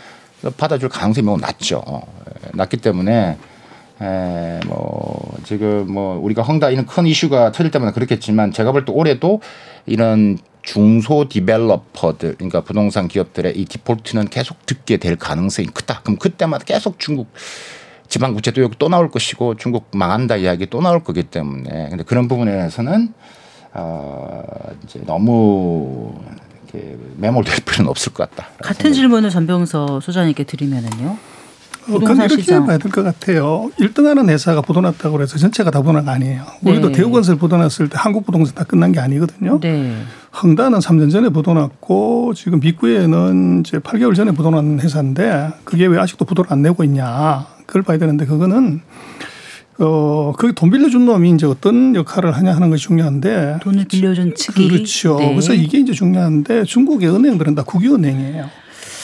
[0.57, 1.83] 받아줄 가능성이 매우 낮죠.
[1.87, 3.37] 예, 낮기 때문에
[4.01, 8.92] 에, 뭐 지금 뭐 우리가 헝다 이런 큰 이슈가 터질 때마다 그렇겠지만 제가 볼 때
[8.92, 9.42] 올해도
[9.85, 16.01] 이런 중소 디벨로퍼들 그러니까 부동산 기업들의 이 디폴트는 계속 듣게 될 가능성이 크다.
[16.01, 17.29] 그럼 그때마다 계속 중국
[18.09, 22.29] 지방 부채도 여기 또 나올 것이고 중국 망한다 이야기 또 나올 거기 때문에 근데 그런
[22.29, 23.12] 부분에 대해서는
[23.73, 24.43] 어
[24.85, 26.14] 이제 너무
[26.73, 28.49] 이렇게 매몰될 필요는 없을 것 같다.
[28.62, 28.93] 같은.
[28.93, 31.17] 질문을 전병서 소장님께 드리면은요.
[31.87, 32.64] 어, 근데 이렇게 시장.
[32.67, 33.71] 봐야 될 것 같아요.
[33.79, 36.43] 1등하는 회사가 보도났다고 해서 전체가 다 보도난 거 아니에요.
[36.62, 36.95] 우리도 네.
[36.95, 39.61] 대우건설 보도났을 때 한국 부동산 다 끝난 게 아니거든요.
[39.61, 39.95] 네.
[40.43, 46.51] 헝다는 3년 전에 보도났고 지금 빅구에는 이제 8개월 전에 보도난 회사인데 그게 왜 아직도 보도를
[46.53, 47.47] 안 내고 있냐.
[47.66, 48.81] 그걸 봐야 되는데 그거는
[49.79, 53.59] 어, 거기 돈 빌려준 놈이 이제 어떤 역할을 하냐 하는 것이 중요한데.
[53.62, 54.68] 돈을 빌려준 측이.
[54.68, 55.16] 그렇죠.
[55.18, 55.31] 네.
[55.31, 58.48] 그래서 이게 이제 중요한데 중국의 은행들은 다 국유은행이에요.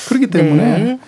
[0.08, 0.98] 그렇기 때문에 네.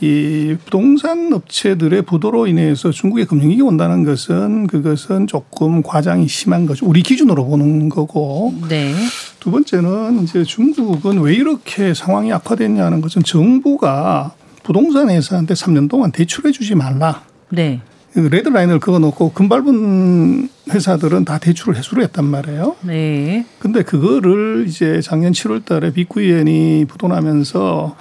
[0.00, 6.86] 이 부동산 업체들의 부도로 인해서 중국의 금융위기 온다는 것은 그것은 조금 과장이 심한 거죠.
[6.86, 8.54] 우리 기준으로 보는 거고.
[8.68, 8.94] 네.
[9.40, 14.34] 두 번째는 이제 중국은 왜 이렇게 상황이 악화됐냐는 것은 정부가
[14.68, 17.22] 부동산 회사한테 3년 동안 대출해 주지 말라.
[17.48, 17.80] 네.
[18.12, 22.76] 그 레드 라인을 그어 놓고 금밟은 회사들은 다 대출을 해소를 했단 말이에요.
[22.82, 23.46] 네.
[23.60, 27.96] 근데 그거를 이제 작년 7월 달에 비쿠이엔이 부도나면서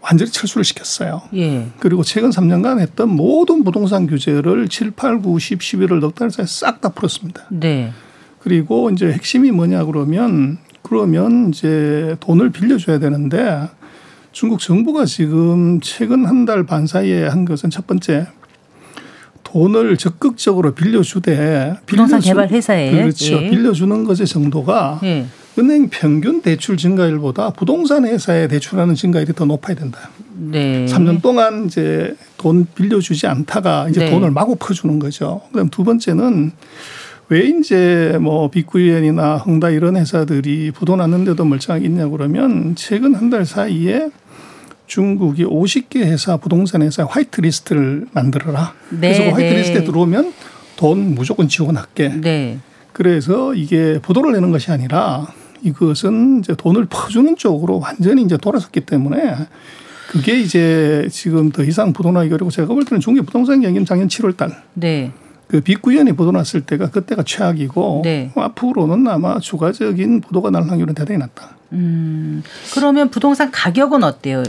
[0.00, 1.22] 완전히 철수를 시켰어요.
[1.36, 1.68] 예.
[1.78, 6.46] 그리고 최근 3년간 했던 모든 부동산 규제를 7, 8, 9, 10, 11월 넉 달 사이에
[6.48, 7.44] 싹 다 풀었습니다.
[7.50, 7.92] 네.
[8.40, 13.68] 그리고 이제 핵심이 뭐냐 그러면 그러면 이제 돈을 빌려줘야 되는데
[14.34, 18.26] 중국 정부가 지금 최근 한 달 반 사이에 한 것은 첫 번째
[19.44, 23.48] 돈을 적극적으로 빌려주되 부동산 개발 회사에 그렇죠 예.
[23.50, 25.26] 빌려주는 것의 정도가 예.
[25.58, 30.10] 은행 평균 대출 증가율보다 부동산 회사에 대출하는 증가율이 더 높아야 된다.
[30.36, 30.84] 네.
[30.86, 34.10] 3년 동안 이제 돈 빌려주지 않다가 이제 네.
[34.10, 35.42] 돈을 마구 퍼주는 거죠.
[35.52, 36.50] 그다음 두 번째는
[37.28, 43.46] 왜 이제 뭐 빅구이엔이나 흥다 이런 회사들이 부도 났는데도 멀쩡하게 있냐 그러면 최근 한 달
[43.46, 44.10] 사이에
[44.86, 48.74] 중국이 50개 회사 부동산 회사 화이트 리스트를 만들어라.
[48.90, 49.84] 네, 그래서 그 화이트 리스트에 네.
[49.84, 50.32] 들어오면
[50.76, 52.20] 돈 무조건 지원할게.
[52.20, 52.58] 네.
[52.92, 55.26] 그래서 이게 부도를 내는 것이 아니라
[55.62, 59.34] 이것은 이제 돈을 퍼주는 쪽으로 완전히 이제 돌아섰기 때문에
[60.10, 64.36] 그게 이제 지금 더 이상 부도나기 어렵고 제가 볼 때는 중국의 부동산 경기는 작년 7월
[64.36, 64.62] 달.
[64.74, 65.10] 네.
[65.48, 68.32] 그 비구이위안이 부도났을 때가 그때가 최악이고 네.
[68.34, 71.56] 앞으로는 아마 추가적인 부도가 날 확률은 대단히 낮다.
[71.72, 72.42] 음.
[72.74, 74.42] 그러면 부동산 가격은 어때요?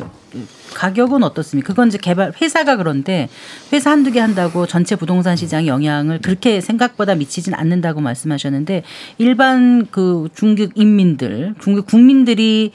[0.73, 1.67] 가격은 어떻습니까?
[1.67, 3.29] 그건 이제 개발 회사가 그런데
[3.71, 8.83] 회사 한두 개 한다고 전체 부동산 시장에 영향을 그렇게 생각보다 미치진 않는다고 말씀하셨는데
[9.17, 12.73] 일반 그 중국 인민들, 중국 국민들이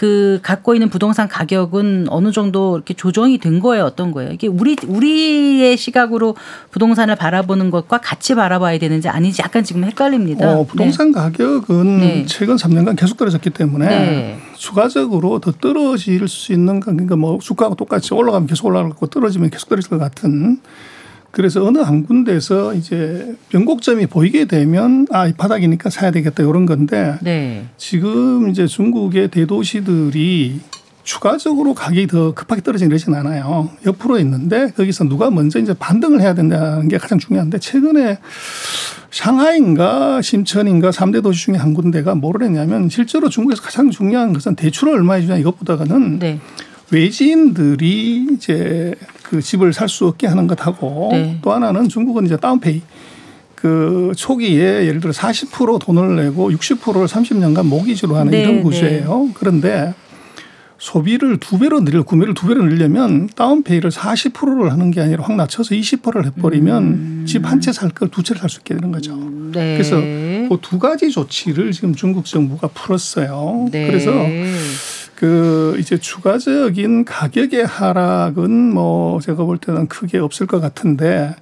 [0.00, 3.84] 그 갖고 있는 부동산 가격은 어느 정도 이렇게 조정이 된 거예요?
[3.84, 4.32] 어떤 거예요?
[4.32, 6.36] 이게 우리 우리의 시각으로
[6.70, 10.56] 부동산을 바라보는 것과 같이 바라봐야 되는지 아닌지 약간 지금 헷갈립니다.
[10.56, 11.12] 어, 부동산 네.
[11.12, 12.24] 가격은 네.
[12.26, 14.38] 최근 3년간 계속 떨어졌기 때문에 네.
[14.56, 19.90] 추가적으로 더 떨어질 수 있는 그러니까 뭐 주가가 똑같이 올라가면 계속 올라가고 떨어지면 계속 떨어질
[19.90, 20.60] 것 같은
[21.30, 27.16] 그래서 어느 한 군데에서 이제 변곡점이 보이게 되면 아, 이 바닥이니까 사야 되겠다 이런 건데
[27.22, 27.66] 네.
[27.76, 30.60] 지금 이제 중국의 대도시들이
[31.02, 33.70] 추가적으로 가격이 더 급하게 떨어지는 이러진 않아요.
[33.86, 38.18] 옆으로 있는데 거기서 누가 먼저 이제 반등을 해야 된다는 게 가장 중요한데 최근에
[39.10, 44.92] 샹하이인가 심천인가 3대 도시 중에 한 군데가 뭐를 했냐면 실제로 중국에서 가장 중요한 것은 대출을
[44.94, 46.40] 얼마 해 주냐 이것보다는 네.
[46.92, 48.94] 외지인들이 이제
[49.30, 51.38] 그 집을 살 수 없게 하는 것하고 네.
[51.40, 52.82] 또 하나는 중국은 이제 다운페이
[53.54, 58.62] 그 초기에 예를 들어 40% 돈을 내고 60%를 30년간 모기지로 하는 네, 이런 네.
[58.62, 59.24] 구조예요.
[59.28, 59.32] 네.
[59.34, 59.94] 그런데
[60.78, 65.74] 소비를 두 배로 늘려 구매를 두 배로 늘려면 다운페이를 40%를 하는 게 아니라 확 낮춰서
[65.74, 67.24] 20%를 해버리면 음.
[67.28, 69.14] 집한 채 살 걸 두 채를 살 수 있게 되는 거죠.
[69.52, 69.74] 네.
[69.74, 73.68] 그래서 그 두 가지 조치를 지금 중국 정부가 풀었어요.
[73.70, 73.86] 네.
[73.86, 74.10] 그래서
[75.20, 81.36] 그 이제 추가적인 가격의 하락은 뭐 제가 볼 때는 크게 없을 것 같은데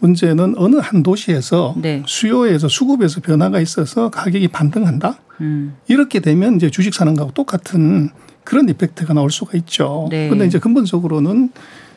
[0.00, 2.02] 문제는 어느 한 도시에서 네.
[2.04, 5.16] 수요에서 수급에서 변화가 있어서 가격이 반등한다.
[5.40, 5.74] 음.
[5.88, 8.10] 이렇게 되면 이제 주식 사는 거하고 똑같은
[8.44, 10.08] 그런 이펙트가 나올 수가 있죠.
[10.10, 10.28] 네.
[10.28, 11.52] 근데 이제 근본적으로는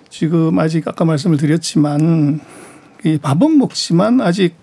[0.10, 2.40] 지금 아직 아까 말씀을 드렸지만
[3.04, 4.56] 이 밥은 먹지만 아직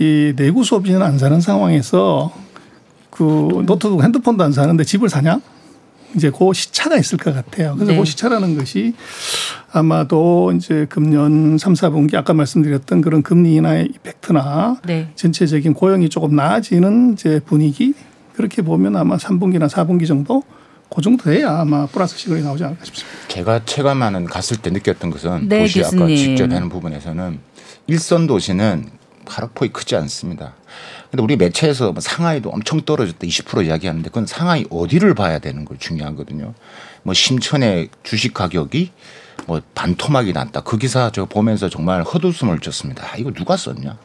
[0.00, 2.34] 이 내구 소비재는 안 사는 상황에서
[3.10, 5.40] 그 노트북 핸드폰도 안 사는데 집을 사냐?
[6.14, 7.74] 이제 그 시차가 있을 것 같아요.
[7.74, 7.98] 그래서 네.
[7.98, 8.94] 그 시차라는 것이
[9.72, 15.10] 아마도 이제 금년 3, 4분기 아까 말씀드렸던 그런 금리 인하의 effect나 네.
[15.16, 17.94] 전체적인 고용이 조금 나아지는 이제 분위기
[18.34, 20.42] 그렇게 보면 아마 3분기나 4분기 정도
[20.94, 23.18] 그 정도 돼야 아마 플러스 시그널이 나오지 않을까 싶습니다.
[23.28, 26.04] 제가 체감하는 갔을 때 느꼈던 것은 네, 도시 교수님.
[26.04, 27.40] 아까 직접 하는 부분에서는
[27.88, 28.86] 일선 도시는
[29.26, 30.54] 하락폭이 크지 않습니다.
[31.14, 35.78] 근데 우리 매체에서 뭐 상하이도 엄청 떨어졌다 20% 이야기하는데 그건 상하이 어디를 봐야 되는 걸
[35.78, 36.54] 중요하거든요.
[37.04, 38.90] 뭐 심천의 주식 가격이
[39.46, 40.62] 뭐 반토막이 났다.
[40.62, 43.04] 그 기사 저 보면서 정말 헛웃음을 쳤습니다.
[43.04, 43.96] 아, 이거 누가 썼냐?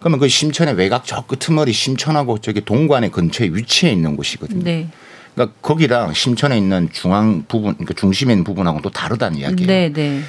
[0.00, 4.64] 그러면 그 심천의 외곽 저 끄트머리 심천하고 저기 동관의 근처에 위치해 있는 곳이거든요.
[4.64, 4.88] 네.
[5.36, 9.68] 그러니까 거기랑 심천에 있는 중앙 부분, 그러니까 중심에 있는 부분하고 또 다르다는 이야기예요.
[9.68, 10.20] 네, 네.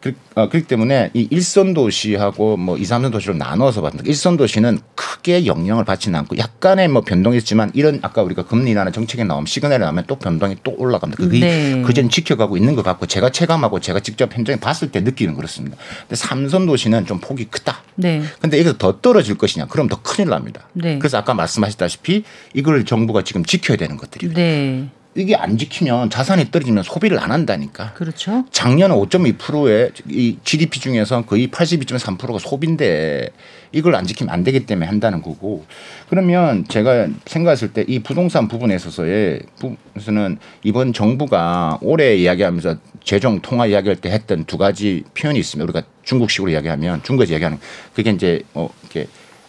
[0.00, 5.46] 그, 어, 그렇기 때문에 이 일선 도시하고 뭐 이삼선 도시로 나눠서 봤는데 일선 도시는 크게
[5.46, 9.80] 영향을 받지는 않고 약간의 뭐 변동이 있지만 이런 아까 우리가 금리 인하는 정책에 나오면 시그널이
[9.80, 11.24] 나오면 또 변동이 또 올라갑니다.
[11.24, 11.82] 그게 네.
[11.82, 15.76] 그전 지켜가고 있는 것 같고 제가 체감하고 제가 직접 현장에 봤을 때 느끼는 그렇습니다.
[16.02, 17.82] 근데 삼선 도시는 좀 폭이 크다.
[17.96, 18.22] 네.
[18.40, 19.66] 근데 이게 더 떨어질 것이냐?
[19.66, 20.68] 그럼 더 큰일 납니다.
[20.74, 20.98] 네.
[20.98, 22.22] 그래서 아까 말씀하셨다시피
[22.54, 24.34] 이걸 정부가 지금 지켜야 되는 것들이에요.
[24.34, 24.88] 네.
[25.18, 27.92] 이게 안 지키면 자산이 떨어지면 소비를 안 한다니까.
[27.94, 28.44] 그렇죠.
[28.52, 33.30] 작년 5.2%의 이 GDP 중에서 거의 82.3%가 소비인데
[33.72, 35.64] 이걸 안 지키면 안 되기 때문에 한다는 거고.
[36.08, 43.66] 그러면 제가 생각했을 때 이 부동산 부분에 있어서의 부분에서는 이번 정부가 올해 이야기하면서 재정 통화
[43.66, 45.64] 이야기할 때 했던 두 가지 표현이 있습니다.
[45.64, 47.58] 우리가 중국식으로 이야기하면 중국에서 이야기하는
[47.94, 49.08] 그게 이제 어 이렇게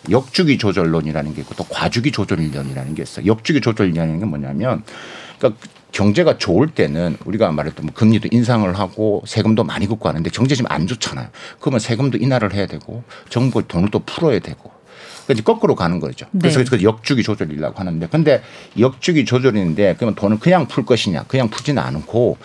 [0.09, 3.25] 역주기 조절론이라는 게 있고 또 과주기 조절론이라는 게 있어요.
[3.25, 4.83] 역주기 조절론이라는 게 뭐냐면
[5.39, 5.59] 그러니까
[5.91, 10.71] 경제가 좋을 때는 우리가 말했던 뭐 금리도 인상을 하고 세금도 많이 걷고 하는데 경제 지금
[10.71, 11.29] 안 좋잖아요.
[11.59, 14.71] 그러면 세금도 인하를 해야 되고 정부 돈을 또 풀어야 되고
[15.25, 16.25] 그러니까 거꾸로 가는 거죠.
[16.31, 16.49] 네.
[16.49, 18.41] 그래서 그 역주기 조절이라고 하는데 근데
[18.79, 22.37] 역주기 조절인데 그러면 돈을 그냥 풀 것이냐 그냥 풀지는 않고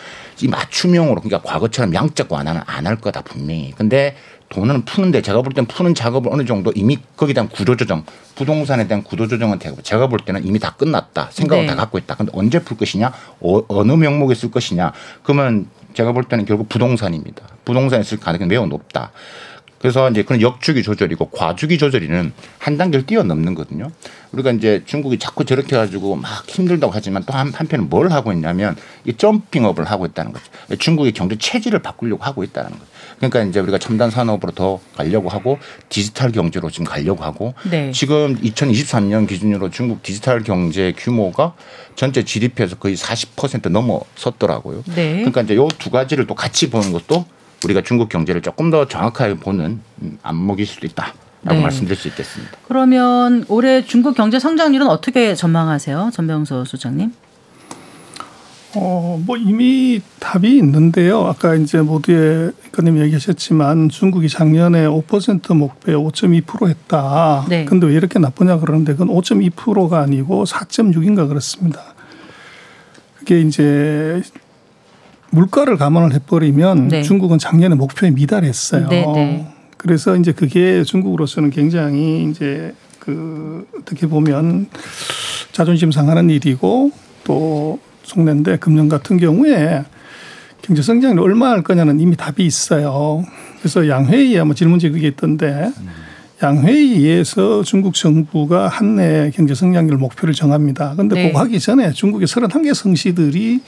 [0.42, 3.72] 이 맞춤형으로 그러니까 과거처럼 양적 완화는 안 할 거다 분명히.
[3.76, 4.16] 근데
[4.48, 8.04] 돈은 푸는데 제가 볼 때는 푸는 작업을 어느 정도 이미 거기에 대한 구조조정,
[8.36, 11.28] 부동산에 대한 구조조정은 제가 볼 때는 이미 다 끝났다.
[11.30, 11.70] 생각을 네.
[11.70, 12.14] 다 갖고 있다.
[12.14, 14.92] 근데 언제 풀 것이냐, 어, 느 명목에 쓸 것이냐.
[15.22, 17.42] 그러면 제가 볼 때는 결국 부동산입니다.
[17.64, 19.12] 부동산에 쓸 가능성이 매우 높다.
[19.84, 23.90] 그래서 이제 그런 역주기 조절이고 과주기 조절이는 한 단계를 뛰어넘는 거든요.
[24.32, 28.76] 우리가 이제 중국이 자꾸 저렇게 해가지고 막 힘들다고 하지만 또 한, 한편은 뭘 하고 있냐면
[29.04, 30.46] 이 점핑업을 하고 있다는 거죠.
[30.78, 32.84] 중국의 경제 체질을 바꾸려고 하고 있다는 거죠.
[33.30, 35.58] 그러니까 이제 우리가 첨단 산업으로 더 가려고 하고
[35.88, 37.90] 디지털 경제로 지금 가려고 하고 네.
[37.92, 41.54] 지금 2023년 기준으로 중국 디지털 경제 규모가
[41.96, 44.82] 전체 GDP에서 거의 40% 넘어섰더라고요.
[44.94, 45.16] 네.
[45.16, 47.24] 그러니까 이제 요 두 가지를 또 같이 보는 것도
[47.64, 49.80] 우리가 중국 경제를 조금 더 정확하게 보는
[50.22, 51.14] 안목일 수도 있다.
[51.42, 51.62] 라고 네.
[51.62, 52.52] 말씀드릴 수 있겠습니다.
[52.68, 56.10] 그러면 올해 중국 경제 성장률은 어떻게 전망하세요?
[56.14, 57.12] 전병서 소장님?
[58.76, 61.24] 어, 뭐 이미 답이 있는데요.
[61.26, 67.46] 아까 이제 모두의 의원님 얘기하셨지만 중국이 작년에 5% 목표에 5.2% 했다.
[67.48, 67.64] 네.
[67.64, 71.94] 근데 왜 이렇게 나쁘냐 그러는데 그건 5.2%가 아니고 4.6인가 그렇습니다.
[73.18, 74.22] 그게 이제
[75.30, 77.02] 물가를 감안을 해버리면 네.
[77.02, 78.88] 중국은 작년에 목표에 미달했어요.
[78.88, 79.48] 네, 네.
[79.76, 84.68] 그래서 이제 그게 중국으로서는 굉장히 이제 그 어떻게 보면
[85.52, 86.90] 자존심 상하는 일이고
[87.24, 89.84] 또 속내인데 금년 같은 경우에
[90.62, 93.24] 경제 성장률 얼마 할 거냐는 이미 답이 있어요.
[93.58, 95.70] 그래서 양회의에 아마 질문지 그게 있던데
[96.42, 100.94] 양회의에서 중국 정부가 한해 경제 성장률 목표를 정합니다.
[100.96, 101.26] 근데 네.
[101.28, 103.60] 그거 하기 전에 중국의 31개 성시들이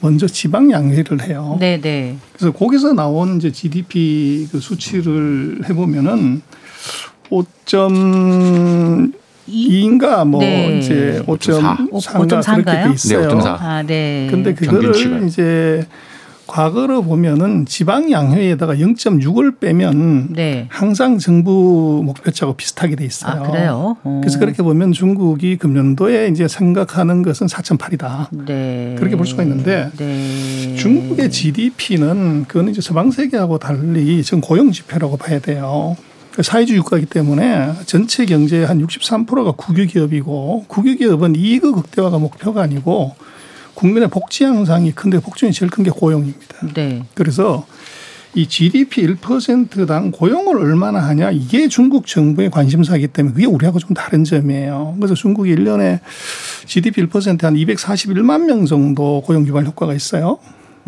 [0.00, 1.56] 먼저 지방 양회를 해요.
[1.58, 2.16] 네, 네.
[2.32, 6.42] 그래서 거기서 나온 이제 GDP 그 수치를 해보면은
[7.30, 9.12] 5점
[9.48, 10.78] 2인가 뭐 네.
[10.78, 13.28] 이제 5.4인가 그렇게 돼 있어요.
[13.28, 13.46] 네, 5.4.
[13.46, 14.28] 아, 네.
[14.30, 15.86] 근데 그거를 이제
[16.46, 20.66] 과거로 보면은 지방 양회에다가 0.6을 빼면 네.
[20.70, 23.42] 항상 정부 목표치하고 비슷하게 돼 있어요.
[23.42, 23.96] 아, 그래요?
[24.04, 24.20] 오.
[24.20, 28.28] 그래서 그렇게 보면 중국이 금년도에 이제 생각하는 것은 4.8이다.
[28.46, 28.94] 네.
[28.96, 30.76] 그렇게 볼 수가 있는데 네.
[30.76, 35.96] 중국의 GDP는 그거는 이제 서방 세계하고 달리 지금 고용 지표라고 봐야 돼요.
[36.36, 43.16] 그 사회주의 국가이기 때문에 전체 경제의 한 63%가 국유기업이고 국유기업은 이익의 극대화가 목표가 아니고
[43.72, 46.74] 국민의 복지 향상이 큰데 복지 중에 제일 큰 게 고용입니다.
[46.74, 47.02] 네.
[47.14, 47.66] 그래서
[48.34, 54.24] 이 GDP 1%당 고용을 얼마나 하냐 이게 중국 정부의 관심사이기 때문에 그게 우리하고 좀 다른
[54.24, 54.96] 점이에요.
[54.98, 56.00] 그래서 중국이 1년에
[56.66, 60.38] GDP 1%한 241만 명 정도 고용 유발 효과가 있어요.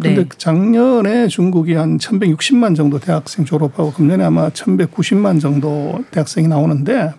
[0.00, 0.28] 근데 네.
[0.36, 7.12] 작년에 중국이 한 1160만 정도 대학생 졸업하고 금년에 아마 1190만 정도 대학생이 나오는데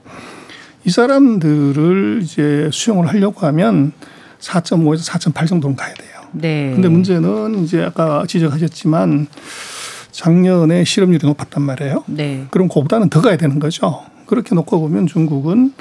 [0.86, 3.92] 이 사람들을 이제 수용을 하려고 하면
[4.40, 6.10] 4.5에서 4.8 정도는 가야 돼요.
[6.32, 6.72] 네.
[6.74, 9.28] 근데 문제는 이제 아까 지적하셨지만
[10.12, 12.04] 작년에 실업률이 높았단 말이에요.
[12.08, 12.46] 네.
[12.50, 14.04] 그럼 그보다는 더 가야 되는 거죠.
[14.26, 15.74] 그렇게 놓고 보면 중국은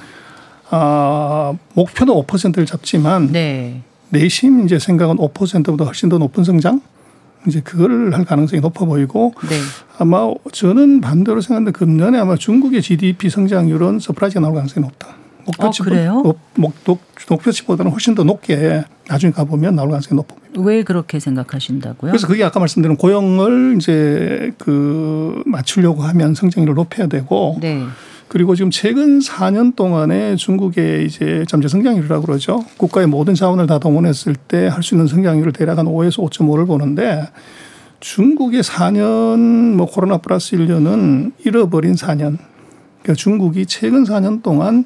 [0.70, 3.82] 아, 목표는 5%를 잡지만 네.
[4.10, 6.80] 내심 이제 생각은 5%보다 훨씬 더 높은 성장
[7.46, 9.56] 이제 그걸 할 가능성이 높아 보이고 네.
[9.98, 15.16] 아마 저는 반대로 생각하는데 금년에 아마 중국의 GDP 성장률은 surprise가 나올 가능성이 높다.
[15.46, 16.22] 목표치 어, 그래요?
[16.56, 16.74] 목,
[17.28, 20.60] 목표치보다는 훨씬 더 높게 나중에 가보면 나올 가능성이 높습니다.
[20.60, 22.10] 왜 그렇게 생각하신다고요?
[22.10, 27.82] 그래서 그게 아까 말씀드린 고용을 이제 그 맞추려고 하면 성장률을 높여야 되고 네.
[28.28, 32.62] 그리고 지금 최근 4년 동안에 중국의 이제 잠재 성장률이라고 그러죠.
[32.76, 37.26] 국가의 모든 자원을 다 동원했을 때 할 수 있는 성장률을 대략 한 5에서 5.5를 보는데
[38.00, 42.36] 중국의 4년 뭐 코로나 플러스 1년은 잃어버린 4년.
[43.02, 44.84] 그러니까 중국이 최근 4년 동안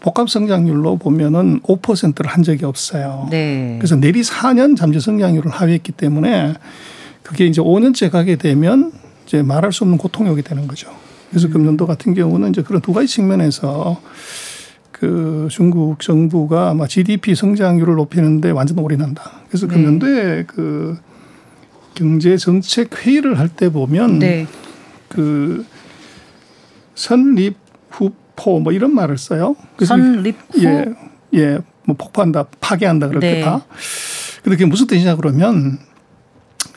[0.00, 3.28] 복합 성장률로 보면은 5%를 한 적이 없어요.
[3.30, 3.76] 네.
[3.78, 6.54] 그래서 내리 4년 잠재 성장률을 하회했기 때문에
[7.22, 8.90] 그게 이제 5년째 가게 되면
[9.24, 10.90] 이제 말할 수 없는 고통이 오게 되는 거죠.
[11.32, 11.52] 그래서 음.
[11.54, 14.00] 금년도 같은 경우는 이제 그런 두 가지 측면에서
[14.92, 19.30] 그 중국 정부가 아마 GDP 성장률을 높이는데 완전 올인한다.
[19.48, 19.74] 그래서 네.
[19.74, 20.98] 금년도에 그
[21.94, 24.46] 경제 정책 회의를 할 때 보면 네.
[25.08, 25.64] 그
[26.94, 27.56] 선립
[27.90, 29.56] 후포 뭐 이런 말을 써요.
[29.82, 30.84] 선립 후 예,
[31.34, 33.40] 예, 뭐 폭파한다, 파괴한다 그렇게 네.
[33.40, 33.62] 봐.
[34.42, 35.78] 근데 그게 무슨 뜻이냐 그러면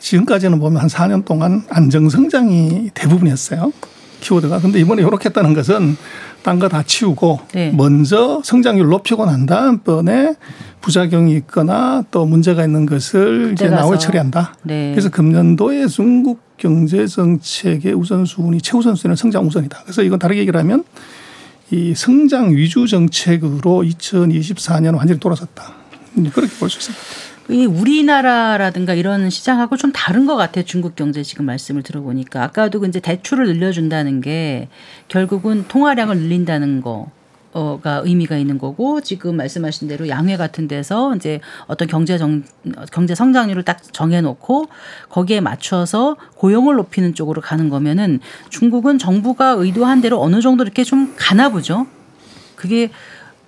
[0.00, 3.72] 지금까지는 보면 한 4년 동안 안정 성장이 대부분이었어요.
[4.26, 4.60] 키워드가.
[4.60, 5.96] 근데 이번에 이렇게 했다는 것은
[6.42, 7.72] 딴 거 다 치우고 네.
[7.72, 10.34] 먼저 성장률 높이고 난 다음번에
[10.80, 14.54] 부작용이 있거나 또 문제가 있는 것을 이제 나올 처리한다.
[14.62, 14.92] 네.
[14.92, 19.80] 그래서 금년도에 중국 경제 정책의 우선순위 최우선순위는 성장 우선이다.
[19.84, 20.84] 그래서 이건 다르게 얘기를 하면
[21.70, 25.74] 이 성장 위주 정책으로 2024년 완전히 돌아섰다.
[26.32, 27.04] 그렇게 볼 수 있습니다.
[27.48, 30.64] 이 우리나라라든가 이런 시장하고 좀 다른 것 같아요.
[30.64, 34.68] 중국 경제 지금 말씀을 들어보니까 아까도 이제 대출을 늘려준다는 게
[35.08, 37.10] 결국은 통화량을 늘린다는 거.
[37.82, 42.44] 가 의미가 있는 거고 지금 말씀하신 대로 양회 같은 데서 이제 어떤 경제 정
[42.92, 44.66] 경제 성장률을 딱 정해놓고
[45.08, 51.14] 거기에 맞춰서 고용을 높이는 쪽으로 가는 거면은 중국은 정부가 의도한 대로 어느 정도 이렇게 좀
[51.16, 51.86] 가나 보죠.
[52.56, 52.90] 그게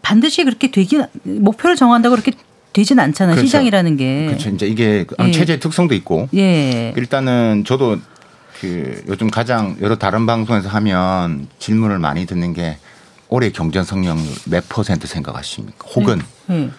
[0.00, 2.32] 반드시 그렇게 되긴 목표를 정한다고 그렇게
[2.78, 3.34] 되진 않잖아요.
[3.34, 3.46] 그렇죠.
[3.46, 4.26] 시장이라는 게.
[4.26, 4.50] 그렇죠.
[4.50, 5.32] 이제 이게 예.
[5.32, 6.28] 체제의 특성도 있고.
[6.34, 6.94] 예.
[6.96, 7.98] 일단은 저도
[8.60, 12.78] 그 요즘 가장 여러 다른 방송에서 하면 질문을 많이 듣는 게
[13.28, 15.88] 올해 경제 성장률 몇 퍼센트 생각하십니까?
[15.94, 16.70] 혹은 네.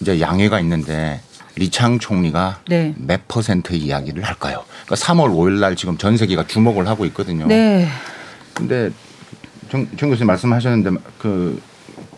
[0.00, 1.20] 이제 양해가 있는데
[1.54, 2.94] 리창 총리가 네.
[2.96, 4.64] 몇 퍼센트 이야기를 할까요?
[4.84, 7.46] 그러니까 3월 5일 날 지금 전 세계가 주목을 하고 있거든요.
[7.46, 7.88] 네.
[8.52, 8.90] 근데
[9.70, 11.60] 정, 정 교수님 말씀하셨는데 그,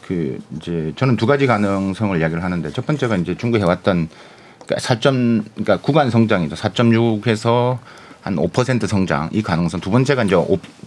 [0.06, 4.08] 그 이제 저는 두 가지 가능성을 이야기를 하는데 첫 번째가 이제 중국 해왔던
[4.66, 6.56] 그러니까 4점 그러니까 구간 성장이죠.
[6.56, 7.78] 4.6에서
[8.20, 9.80] 한 5% 성장 이 가능성.
[9.80, 10.36] 두 번째가 이제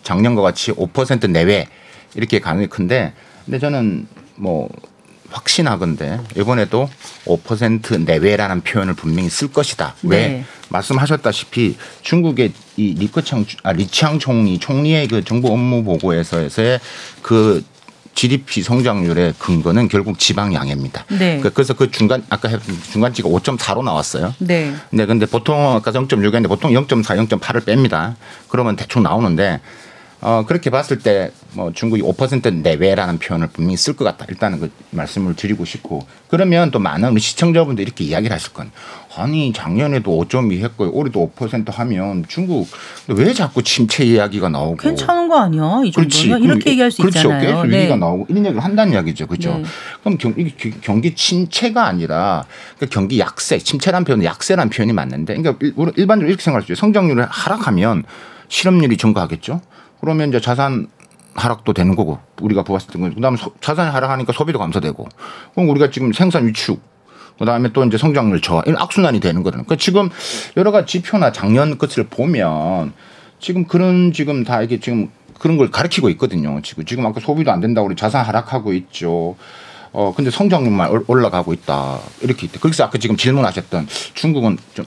[0.04, 1.68] 작년과 같이 5% 내외
[2.16, 3.14] 이렇게 가능이 큰데
[3.46, 4.70] 근데 저는 뭐
[5.30, 6.90] 확신하건데 이번에도
[7.26, 9.96] 5% 내외라는 표현을 분명히 쓸 것이다.
[10.02, 10.10] 네.
[10.10, 16.80] 왜 말씀하셨다시피 중국의 이 리커창 아 리창 총리 총리의 그 정부 업무 보고에서의
[17.22, 17.64] 그
[18.16, 21.06] GDP 성장률의 근거는 결국 지방 양해입니다.
[21.20, 21.40] 네.
[21.42, 22.50] 그, 그래서 그 중간 아까
[22.92, 24.34] 중간치가 5.4로 나왔어요.
[24.40, 24.74] 네.
[24.90, 25.06] 네.
[25.06, 28.16] 근데 보통 아까 0.6인데 보통 0.4, 0.8을 뺍니다.
[28.48, 29.60] 그러면 대충 나오는데
[30.22, 34.26] 어, 그렇게 봤을 때 뭐 중국이 5% 내외라는 표현을 분명히 쓸 것 같다.
[34.30, 38.72] 일단은 그 말씀을 드리고 싶고 그러면 또 많은 시청자분들 이렇게 이야기를 하실 건
[39.18, 42.68] 아니 작년에도 5.2 했고 올해도 5% 하면 중국
[43.08, 45.82] 왜 자꾸 침체 이야기가 나오고 괜찮은 거 아니야?
[45.86, 47.20] 이 정도면 이렇게 얘기할 수 그렇죠.
[47.20, 47.42] 있잖아요.
[47.42, 47.78] 계속 네.
[47.78, 49.28] 위기가 나오고 이런 얘기를 한다는 이야기죠.
[49.28, 49.58] 그렇죠?
[49.58, 49.64] 네.
[50.04, 50.34] 그럼 경,
[50.82, 56.66] 경기 침체가 아니라 그러니까 경기 약세, 침체란 표현은 약세란 표현이 맞는데 그러니까 일반적으로 이렇게 생각할
[56.66, 56.80] 수 있어요.
[56.80, 58.04] 성장률이 하락하면
[58.50, 59.62] 실업률이 증가하겠죠.
[60.02, 60.88] 그러면 이제 자산
[61.36, 65.08] 하락도 되는 거고 우리가 보았을 때 그다음에 자산이 하락하니까 소비도 감소되고
[65.54, 66.82] 그럼 우리가 지금 생산 위축
[67.40, 69.64] 그다음에 또 이제 성장률 저하 이런 악순환이 되는 거거든요.
[69.64, 70.10] 그러니까 지금
[70.58, 72.94] 여러 가지 지표나 작년 끝을 보면
[73.40, 76.62] 지금 그런 지금 다 이게 지금 그런 걸 가르치고 있거든요.
[76.64, 79.36] 지금 지금 아까 소비도 안 된다고 우리 자산 하락하고 있죠.
[79.92, 82.60] 어 근데 성장률만 올라가고 있다 이렇게 있대.
[82.60, 84.86] 그래서 아까 지금 질문하셨던 중국은 좀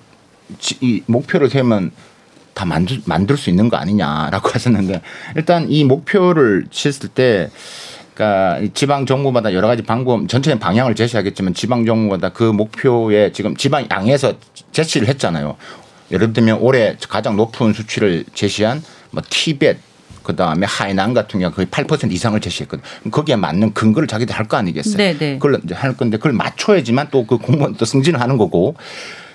[0.81, 1.91] 이 목표를 세면
[2.55, 5.03] 다 만들, 만들 수 있는 거 아니냐라고 하셨는데
[5.37, 7.51] 일단 이 목표를 지었을 때
[8.23, 13.87] 그러니까 지방 정부마다 여러 가지 방법 전체적인 방향을 제시하겠지만 지방 정부마다 그 목표에 지금 지방
[13.89, 14.33] 양에서
[14.73, 15.57] 제시를 했잖아요.
[16.11, 19.79] 예를 들면 올해 가장 높은 수치를 제시한 뭐 티벳
[20.25, 23.11] 그 다음에 하이난 같은 경우 거의 8% 이상을 제시했거든.
[23.13, 24.97] 거기에 맞는 근거를 자기들 할 거 아니겠어요.
[24.97, 25.19] 네네.
[25.19, 25.33] 네.
[25.39, 28.75] 그걸 이제 할 건데 그걸 맞춰야지만 또 그 공무원 또 승진을 하는 거고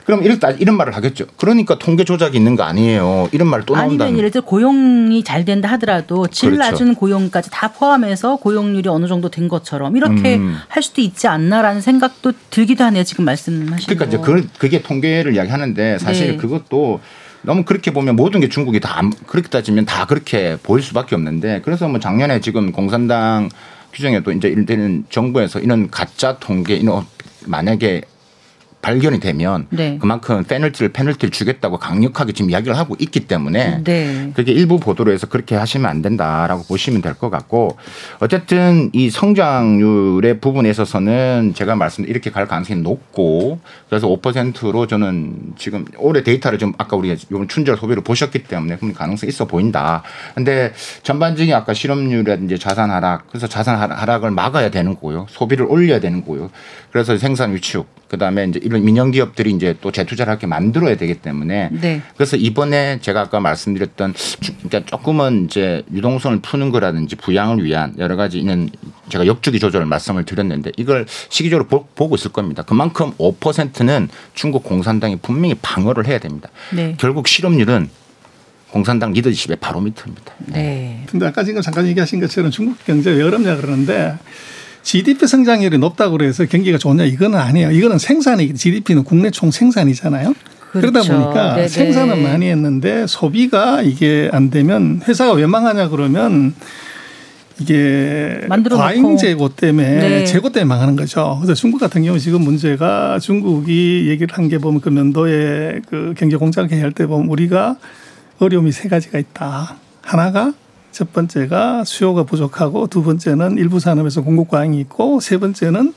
[0.06, 1.26] 그럼 이렇게 이런 말을 하겠죠.
[1.38, 3.30] 그러니까 통계 조작이 있는 거 아니에요.
[3.32, 4.06] 이런 말또 나온다.
[4.06, 6.72] 아니면 예를 들어 고용이 잘 된다 하더라도 질 그렇죠.
[6.72, 10.58] 낮은 고용까지 다 포함해서 고용률이 어느 정도 된 것처럼 이렇게 음.
[10.68, 13.04] 할 수도 있지 않나라는 생각도 들기도 하네요.
[13.04, 14.10] 지금 말씀하신 그러니까 거.
[14.10, 16.38] 이제 그, 그게 통계를 이야기하는데 사실 네.
[16.38, 17.00] 그것도
[17.44, 21.88] 너무 그렇게 보면 모든 게 중국이 다 그렇게 따지면 다 그렇게 보일 수밖에 없는데 그래서
[21.88, 23.50] 뭐 작년에 지금 공산당
[23.94, 27.06] 규정에도 이제 일대는 정부에서 이런 가짜 통계 이런
[27.46, 28.02] 만약에
[28.84, 29.98] 발견이 되면 네.
[30.00, 34.32] 그만큼 페널티를 페널티를 주겠다고 강력하게 지금 이야기를 하고 있기 때문에 네.
[34.36, 37.78] 그게 일부 보도로 해서 그렇게 하시면 안 된다라고 보시면 될 것 같고
[38.20, 45.86] 어쨌든 이 성장률의 부분에 있어서는 제가 말씀 이렇게 갈 가능성이 높고 그래서 5%로 저는 지금
[45.98, 50.04] 올해 데이터를 좀 아까 우리가 이번 춘절 소비를 보셨기 때문에 그런 가능성이 있어 보인다.
[50.36, 55.28] 근데 전반적인 아까 실업률이라든지 자산 하락 그래서 자산 하락을 막아야 되는 거고요.
[55.30, 56.50] 소비를 올려야 되는 거고요.
[56.92, 61.70] 그래서 생산 위축 그다음에 이제 이런 민영 기업들이 이제 또 재투자를 하게 만들어야 되기 때문에
[61.72, 62.02] 네.
[62.16, 64.14] 그래서 이번에 제가 아까 말씀드렸던
[64.70, 68.70] 그러니까 조금은 이제 유동성을 푸는 거라든지 부양을 위한 여러 가지 있는
[69.10, 72.62] 제가 역주기 조절을 말씀을 드렸는데 이걸 시기적으로 보, 고 있을 겁니다.
[72.62, 76.50] 그만큼 5%는 중국 공산당이 분명히 방어를 해야 됩니다.
[76.72, 76.96] 네.
[77.00, 77.90] 결국 실업률은
[78.70, 80.34] 공산당 리더십의 바로미터입니다.
[80.48, 81.04] 네.
[81.10, 84.18] 근데 아까 지금 잠깐 얘기하신 것처럼 중국 경제 왜 어렵냐 그러는데
[84.84, 87.72] GDP 성장률이 높다고 그래서 경기가 좋냐 이거는 아니에요.
[87.72, 90.34] 이거는 생산이 GDP는 국내 총 생산이잖아요.
[90.72, 90.92] 그렇죠.
[90.92, 91.68] 그러다 보니까 네네.
[91.68, 96.54] 생산은 많이 했는데 소비가 이게 안 되면 회사가 왜 망하냐 그러면
[97.60, 100.26] 이게 과잉 재고 때문에 네.
[100.26, 101.38] 재고 때문에 망하는 거죠.
[101.40, 106.36] 그래서 중국 같은 경우 지금 문제가 중국이 얘기를 한 게 보면 그 연도에 그 경제
[106.36, 107.78] 공장 회의할 때 보면 우리가
[108.40, 109.76] 어려움이 세 가지가 있다.
[110.02, 110.54] 하나가
[110.94, 115.94] 첫 번째가 수요가 부족하고 두 번째는 일부 산업에서 공급 과잉이 있고 세 번째는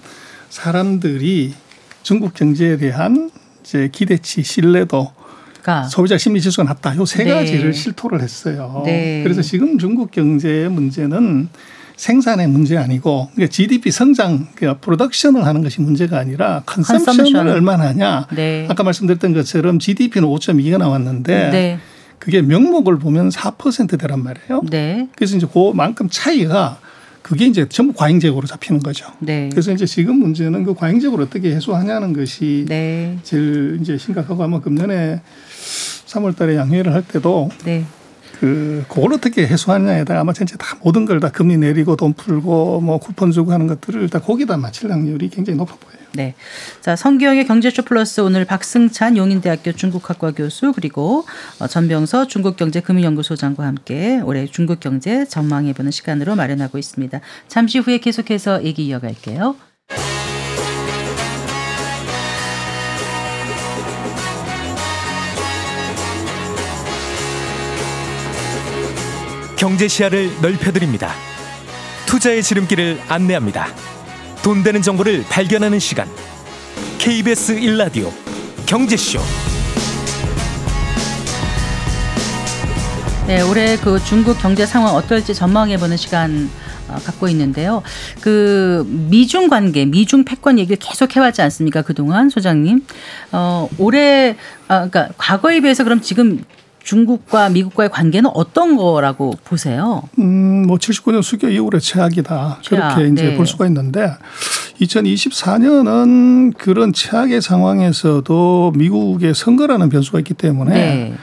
[0.49, 1.55] 사람들이
[2.03, 3.30] 중국 경제에 대한
[3.62, 5.12] 이제 기대치, 신뢰도,
[5.90, 6.97] 소비자 심리 지수가 낮다.
[6.97, 7.30] 요세 네.
[7.30, 8.82] 가지를 실토를 했어요.
[8.86, 9.22] 네.
[9.22, 11.49] 그래서 지금 중국 경제의 문제는
[11.97, 18.28] 생산의 문제 아니고 그러니까 GDP 성장, 그러니까 프로덕션을 하는 것이 문제가 아니라 컨섬션을 얼마나 하냐.
[18.34, 18.66] 네.
[18.70, 21.78] 아까 말씀드렸던 것처럼 GDP는 5.2가 나왔는데 네.
[22.19, 24.62] 그게 명목을 보면 4%대란 말이에요.
[24.71, 25.09] 네.
[25.17, 26.79] 그래서 이제 그만큼 차이가
[27.23, 29.07] 그게 이제 전부 과잉적으로 잡히는 거죠.
[29.19, 29.49] 네.
[29.51, 33.19] 그래서 이제 지금 문제는 그 과잉적으로 어떻게 해소하냐는 것이 네.
[33.25, 35.21] 제일 이제 심각하고 아마 금년에
[36.07, 37.85] 3월 달에 양회를 할 때도 네.
[38.39, 42.99] 그 그걸 어떻게 해소하느냐에다가 아마 전체 다 모든 걸 다 금리 내리고 돈 풀고 뭐
[42.99, 45.95] 쿠폰 주고 하는 것들을 다 거기다 맞출 확률이 굉장히 높아 보여요.
[46.17, 46.35] 네.
[46.81, 51.27] 자, 성기영의 경제쇼 플러스 오늘 박승찬 용인대학교 중국학과 교수 그리고
[51.61, 57.21] 어, 전병서 중국경제금융연구소장과 함께 올해 중국 경제 전망해보는 시간으로 마련하고 있습니다.
[57.49, 59.57] 잠시 후에 계속해서 얘기 이어갈게요.
[69.59, 71.12] 경제 시야를 넓혀드립니다.
[72.07, 73.95] 투자의 지름길을 안내합니다.
[74.47, 76.07] 돈 되는 정보를 발견하는 시간.
[77.01, 78.12] KBS 1라디오
[78.64, 79.18] 경제쇼.
[83.26, 86.49] 네, 올해 그 중국 경제 상황 어떨지 전망해보는 시간
[86.86, 87.82] 어, 갖고 있는데요.
[88.20, 91.82] 그 미중 관계, 미중 패권 얘기를 계속 해왔지 않습니까?
[91.82, 92.86] 그동안 소장님.
[93.32, 94.36] 어, 올해,
[94.68, 96.44] 아, 그러니까 과거에 비해서 그럼 지금
[96.87, 100.05] 중국과 미국과의 관계는 어떤 거라고 보세요?
[100.20, 102.61] 음, 뭐 79년 수교 이후로 최악이다.
[102.62, 103.37] 최악, 그렇게 이제 네.
[103.37, 104.12] 볼 수가 있는데
[104.80, 111.14] 2024년은 그런 최악의 상황에서도 미국의 선거라는 변수가 있기 때문에 네.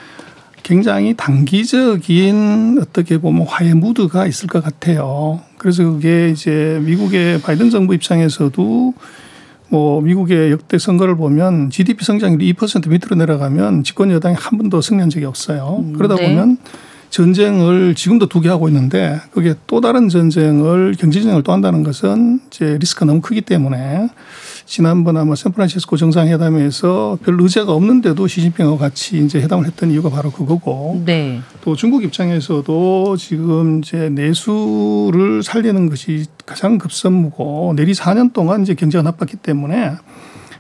[0.64, 5.40] 굉장히 단기적인 어떻게 보면 화해 무드가 있을 것 같아요.
[5.58, 8.94] 그래서 그게 이제 미국의 바이든 정부 입장에서도
[9.74, 15.10] 뭐 미국의 역대 선거를 보면 GDP 성장률이 2% 밑으로 내려가면 집권 여당이 한 번도 승리한
[15.10, 15.78] 적이 없어요.
[15.84, 16.28] 음, 그러다 네.
[16.30, 16.58] 보면
[17.10, 22.40] 전쟁을 지금도 두 개 하고 있는데 그게 또 다른 전쟁을 경제 전쟁을 또 한다는 것은
[22.48, 24.10] 이제 리스크가 너무 크기 때문에
[24.66, 31.02] 지난번 아마 샌프란시스코 정상회담에서 별 의제가 없는데도 시진핑하고 같이 이제 회담을 했던 이유가 바로 그거고
[31.06, 31.42] 네.
[31.62, 39.04] 또 중국 입장에서도 지금 이제 내수를 살리는 것이 가장 급선무고 내리 4년 동안 이제 경제가
[39.04, 39.94] 나빴기 때문에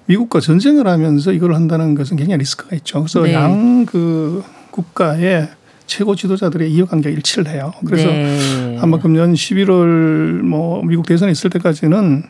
[0.06, 3.00] 미국과 전쟁을 하면서 이걸 한다는 것은 굉장히 리스크가 있죠.
[3.00, 3.34] 그래서 네.
[3.34, 5.50] 양그 국가의
[5.86, 7.74] 최고 지도자들의 이해관계가 일치를 해요.
[7.86, 8.78] 그래서 네.
[8.82, 12.24] 아마 금년 11월 뭐 미국 대선에 있을 때까지는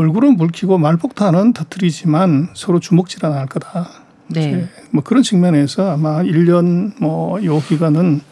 [0.00, 3.90] 얼굴은 붉히고 말폭탄은 터트리지만 서로 주먹질 안할 거다.
[4.28, 4.66] 네.
[4.90, 8.22] 뭐 그런 측면에서 아마 1년 뭐 요 기간은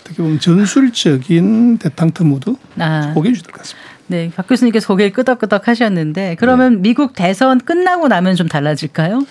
[0.00, 3.12] 어떻게 보면 전술적인 대탕트 모드 아.
[3.14, 3.88] 고개 주실 것 같습니다.
[4.08, 6.80] 네, 박 교수님께서 고개를 끄덕끄덕 하셨는데 그러면 네.
[6.90, 9.24] 미국 대선 끝나고 나면 좀 달라질까요?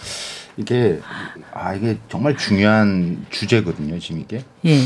[0.57, 0.99] 이게
[1.53, 4.43] 아 이게 정말 중요한 주제거든요, 지금 이게.
[4.65, 4.79] 예.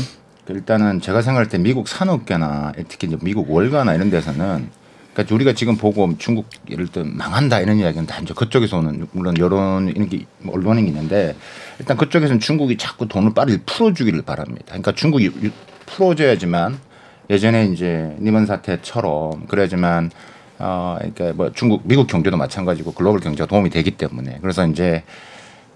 [0.50, 4.68] 일단은 제가 생각할 때 미국 산업계나 특히 이제 미국 월가나 이런 데서는
[5.14, 9.38] 그러니까 우리가 지금 보고 중국 예를 들어 망한다 이런 이야기는 다 이제 그쪽에서 오는 물론
[9.38, 11.36] 여론 이런 게 언론이 있는데
[11.78, 14.64] 일단 그쪽에서는 중국이 자꾸 돈을 빨리 풀어주기를 바랍니다.
[14.66, 15.30] 그러니까 중국이
[15.86, 16.78] 풀어줘야지만
[17.30, 20.10] 예전에 이제 니먼 사태처럼 그래야지만
[20.58, 25.04] 어 그러니까 뭐 중국 미국 경제도 마찬가지고 글로벌 경제가 도움이 되기 때문에 그래서 이제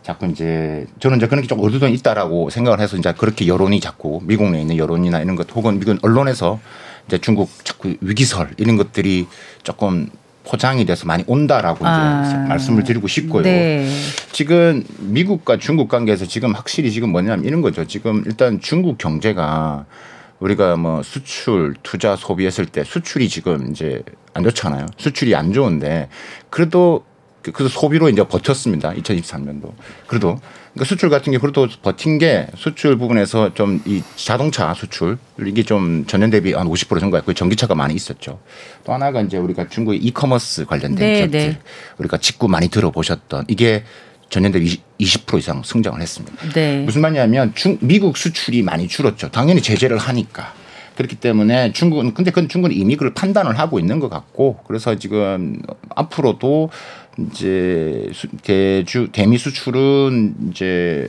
[0.02, 4.20] 자꾸 이제 저는 이제 그런 게 좀 어두동이 있다라고 생각을 해서 이제 그렇게 여론이 자꾸
[4.24, 6.60] 미국 내에 있는 여론이나 이런 것 혹은 미국 언론에서
[7.08, 9.26] 이제 중국 자꾸 위기설 이런 것들이
[9.62, 10.08] 조금
[10.44, 12.24] 포장이 돼서 많이 온다라고 아.
[12.26, 13.42] 이제 말씀을 드리고 싶고요.
[13.42, 13.90] 네.
[14.32, 17.86] 지금 미국과 중국 관계에서 지금 확실히 지금 뭐냐면 이런 거죠.
[17.86, 19.84] 지금 일단 중국 경제가
[20.40, 24.02] 우리가 뭐 수출, 투자, 소비했을 때 수출이 지금 이제
[24.34, 24.86] 안 좋잖아요.
[24.96, 26.08] 수출이 안 좋은데
[26.48, 27.04] 그래도
[27.42, 28.92] 그래서 소비로 이제 버텼습니다.
[28.92, 29.72] 2023년도.
[30.06, 30.38] 그래도
[30.72, 36.04] 그러니까 수출 같은 게 그래도 버틴 게 수출 부분에서 좀 이 자동차 수출 이게 좀
[36.06, 38.38] 전년 대비 한 50% 증가했고 전기차가 많이 있었죠.
[38.84, 41.58] 또 하나가 이제 우리가 중국의 이커머스 관련된 네, 기업들 네.
[41.98, 43.84] 우리가 직구 많이 들어보셨던 이게
[44.28, 46.36] 전년 대비 20% 이상 성장을 했습니다.
[46.52, 46.82] 네.
[46.82, 49.30] 무슨 말이냐면 중, 미국 수출이 많이 줄었죠.
[49.30, 50.52] 당연히 제재를 하니까.
[50.96, 55.62] 그렇기 때문에 중국은 근데 그 중국은 이미 그걸 판단을 하고 있는 것 같고 그래서 지금
[55.94, 56.70] 앞으로도
[57.18, 58.10] 이제
[58.42, 61.08] 대주 대미 수출은 이제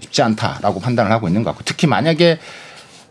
[0.00, 2.38] 쉽지 않다라고 판단을 하고 있는 것 같고 특히 만약에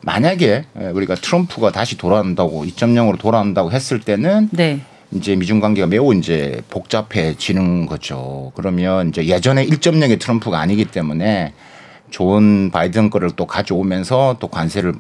[0.02, 4.80] 만약에 우리가 트럼프가 다시 돌아온다고 2.0으로 돌아온다고 했을 때는 네.
[5.12, 8.52] 이제 미중 관계가 매우 이제 복잡해지는 거죠.
[8.56, 11.54] 그러면 이제 예전에 1.0의 트럼프가 아니기 때문에
[12.12, 14.94] 좋은 바이든 거를 또 가져오면서 또 관세를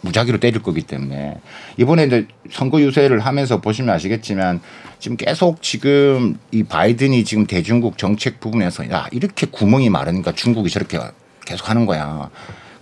[0.00, 1.38] 무작위로 때릴 거기 때문에
[1.76, 4.60] 이번에 이제 선거 유세를 하면서 보시면 아시겠지만
[4.98, 10.98] 지금 계속 지금 이 바이든이 지금 대중국 정책 부분에서 야 이렇게 구멍이 마르니까 중국이 저렇게
[11.44, 12.30] 계속 하는 거야.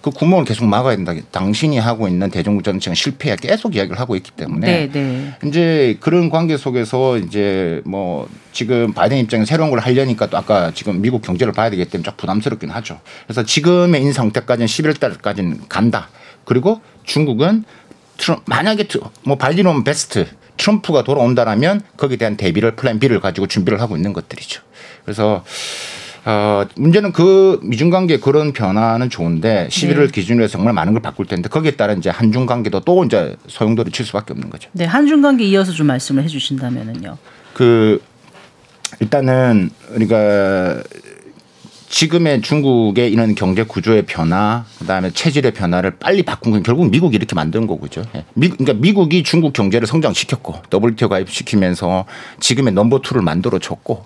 [0.07, 1.13] 그 구멍을 계속 막아야 된다.
[1.33, 5.35] 당신이 하고 있는 대중국 정책은 실패야 계속 이야기를 하고 있기 때문에 네, 네.
[5.45, 11.03] 이제 그런 관계 속에서 이제 뭐 지금 바이든 입장에 새로운 걸 하려니까 또 아까 지금
[11.03, 13.01] 미국 경제를 봐야 되기 때문에 좀 부담스럽긴 하죠.
[13.27, 16.09] 그래서 지금의 인 상태까지는 11월 달까지는 간다.
[16.45, 17.65] 그리고 중국은
[18.19, 18.87] 트럼, 만약에
[19.25, 20.27] 뭐 발리노면 베스트
[20.57, 24.63] 트럼프가 돌아온다라면 거기에 대한 대비를 플랜 B를 가지고 준비를 하고 있는 것들이죠.
[25.05, 25.45] 그래서
[26.25, 30.07] 어, 문제는 그 미중 관계 그런 변화는 좋은데 11월 네.
[30.09, 33.93] 기준으로 해서 정말 많은 걸 바꿀 텐데 거기에 따라 이제 한중 관계도 또 이제 소용돌이
[33.93, 34.69] 칠 수밖에 없는 거죠.
[34.73, 37.17] 네, 한중 관계 이어서 좀 말씀을 해 주신다면은요.
[37.55, 38.03] 그
[38.99, 40.83] 일단은 우리가
[41.89, 47.35] 지금의 중국의 이런 경제 구조의 변화, 그다음에 체질의 변화를 빨리 바꾼 건 결국 미국이 이렇게
[47.35, 48.03] 만든 거죠.
[48.15, 48.25] 예.
[48.35, 52.05] 미, 그러니까 미국이 중국 경제를 성장시켰고 WTO 가입시키면서
[52.41, 54.05] 지금의 넘버 투를 만들어 줬고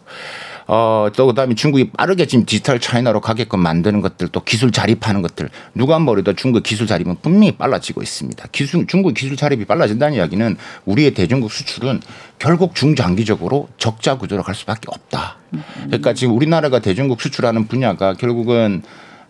[0.72, 5.50] 어, 또 그다음에 중국이 빠르게 지금 디지털 차이나로 가게끔 만드는 것들 또 기술 자립하는 것들
[5.74, 8.46] 누가 머리도 중국 기술 자립은 분명히 빨라지고 있습니다.
[8.52, 12.00] 기술 중국 기술 자립이 빨라진다는 이야기는 우리의 대중국 수출은
[12.38, 15.39] 결국 중장기적으로 적자 구조로 갈 수밖에 없다.
[15.86, 18.82] 그러니까 지금 우리나라가 대중국 수출하는 분야가 결국은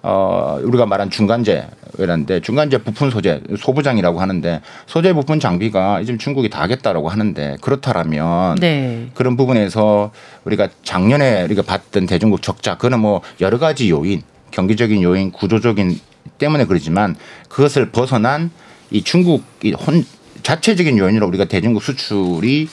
[0.03, 6.63] 어, 우리가 말한 중간재라는데 중간재 부품 소재 소부장이라고 하는데 소재 부품 장비가 지금 중국이 다
[6.63, 9.09] 하겠다라고 하는데 그렇다라면 네.
[9.15, 10.11] 그런 부분에서
[10.45, 15.99] 우리가 작년에 우리가 봤던 대중국 적자 그거는 뭐 여러 가지 요인 경기적인 요인 구조적인
[16.39, 17.15] 때문에 그러지만
[17.49, 18.51] 그것을 벗어난
[18.91, 20.05] 이 중국이 혼
[20.43, 22.69] 자체적인 요인으로 우리가 대중국 수출이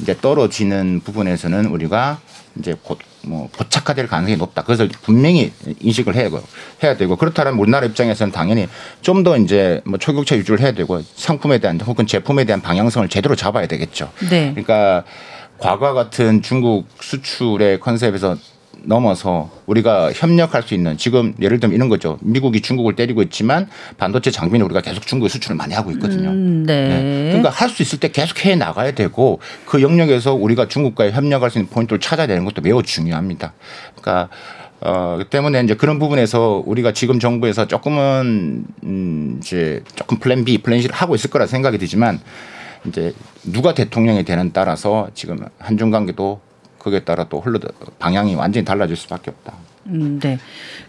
[0.00, 2.20] 이제 떨어지는 부분에서는 우리가
[2.58, 4.62] 이제 곧 뭐 고착화될 가능성이 높다.
[4.62, 6.42] 그것을 분명히 인식을 해야 되고
[6.82, 8.66] 해야 되고 그렇다면 우리나라 입장에서는 당연히
[9.02, 13.36] 좀 더 이제 뭐 초격차 유지를 해야 되고 상품에 대한 혹은 제품에 대한 방향성을 제대로
[13.36, 14.10] 잡아야 되겠죠.
[14.30, 14.52] 네.
[14.52, 15.04] 그러니까
[15.58, 18.38] 과거 같은 중국 수출의 컨셉에서
[18.84, 22.18] 넘어서 우리가 협력할 수 있는 지금 예를 들면 이런 거죠.
[22.20, 23.68] 미국이 중국을 때리고 있지만
[23.98, 26.30] 반도체 장비는 우리가 계속 중국에 수출을 많이 하고 있거든요.
[26.30, 26.88] 음, 네.
[26.88, 27.24] 네.
[27.28, 31.58] 그러니까 할 수 있을 때 계속 해 나가야 되고 그 영역에서 우리가 중국과의 협력할 수
[31.58, 33.52] 있는 포인트를 찾아야 되는 것도 매우 중요합니다.
[33.94, 34.28] 그러니까
[34.80, 40.58] 어, 그 때문에 이제 그런 부분에서 우리가 지금 정부에서 조금은 음, 이제 조금 plan B,
[40.58, 42.18] plan C를 하고 있을 거라 생각이 들지만
[42.86, 43.12] 이제
[43.44, 46.40] 누가 대통령이 되는 따라서 지금 한중 관계도
[46.80, 47.60] 그에 따라 또 흘러
[47.98, 49.54] 방향이 완전히 달라질 수밖에 없다.
[49.86, 50.38] 음, 네.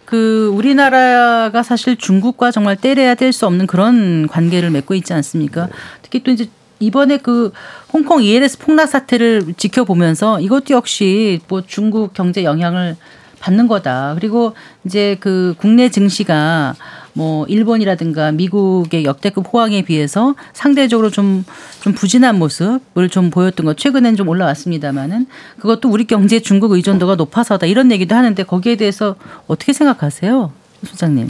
[0.06, 5.68] 그 우리나라가 사실 중국과 정말 떼려야 뗄 수 없는 그런 관계를 맺고 있지 않습니까?
[5.68, 5.72] 네.
[6.02, 7.52] 특히 또 이제 이번에 그
[7.94, 12.98] 홍콩 ELS 폭락 사태를 지켜보면서 이것도 역시 뭐 중국 경제 영향을
[13.39, 14.16] 받는 거다.
[14.16, 14.54] 그리고
[14.86, 16.76] 이제 그 국내 증시가
[17.14, 21.43] 뭐 일본이라든가 미국의 역대급 호황에 비해서 상대적으로 좀,
[21.82, 25.28] 좀 부진한 모습을 좀 보였던 것 최근엔 좀 올라왔습니다만은
[25.59, 29.16] 그것도 우리 경제 중국 의존도가 높아서다 이런 얘기도 하는데 거기에 대해서
[29.47, 30.51] 어떻게 생각하세요,
[30.86, 31.30] 소장님?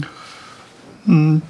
[1.09, 1.41] 음,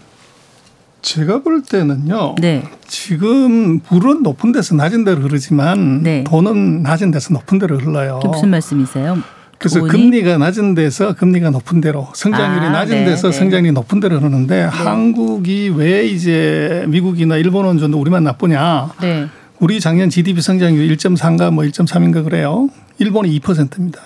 [1.02, 2.36] 제가 볼 때는요.
[2.40, 2.64] 네.
[2.88, 6.24] 지금 불은 높은 데서 낮은 데로 흐르지만 네.
[6.24, 8.20] 돈은 낮은 데서 높은 데로 흘러요.
[8.24, 9.18] 무슨 말씀이세요?
[9.62, 9.92] 그래서 돈이?
[9.92, 13.38] 금리가 낮은 데서 금리가 높은 데로 성장률이 아, 낮은 네, 데서 네.
[13.38, 14.62] 성장률이 높은 데로 흐르는데 네.
[14.64, 18.94] 한국이 왜 이제 미국이나 일본 원전도 우리만 나쁘냐?
[19.02, 19.28] 네.
[19.60, 22.70] 우리 작년 GDP 성장률 1.3가 뭐 1.3인가 그래요.
[22.98, 24.00] 일본이 2%입니다.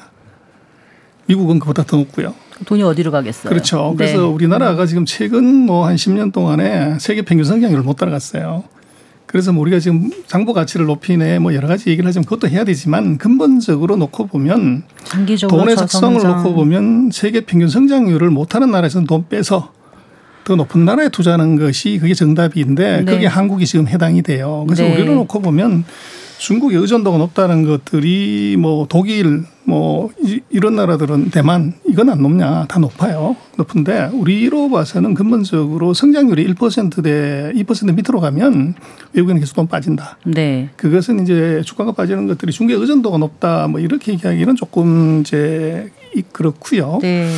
[1.28, 2.34] 미국은 그보다 더 높고요.
[2.66, 3.50] 돈이 어디로 가겠어요?
[3.50, 3.94] 그렇죠.
[3.98, 4.24] 그래서 네.
[4.24, 8.64] 우리나라가 지금 최근 뭐 한 10년 동안에 세계 평균 성장률을 못 따라갔어요.
[9.36, 13.18] 그래서 뭐 우리가 지금 장부 가치를 높이네 뭐 여러 가지 얘기를 하지만 그것도 해야 되지만
[13.18, 14.84] 근본적으로 놓고 보면
[15.50, 19.74] 돈의 속성을 놓고 보면 세계 평균 성장률을 못하는 나라에서는 돈 빼서
[20.46, 23.12] 더 높은 나라에 투자하는 것이 그게 정답인데 네.
[23.12, 24.64] 그게 한국이 지금 해당이 돼요.
[24.68, 24.94] 그래서 네.
[24.94, 25.84] 우리를 놓고 보면
[26.38, 30.12] 중국의 의존도가 높다는 것들이 뭐 독일 뭐
[30.50, 37.96] 이런 나라들은 대만 이건 안 높냐 다 높아요 높은데 우리로 봐서는 근본적으로 성장률이 1%대 2%
[37.96, 38.76] 밑으로 가면
[39.14, 40.18] 외국인은 계속 돈 빠진다.
[40.26, 40.70] 네.
[40.76, 45.92] 그것은 이제 주가가 빠지는 것들이 중국의 의존도가 높다 뭐 이렇게 얘기하기는 조금 이제
[46.24, 47.00] 그렇고요.
[47.02, 47.30] 네.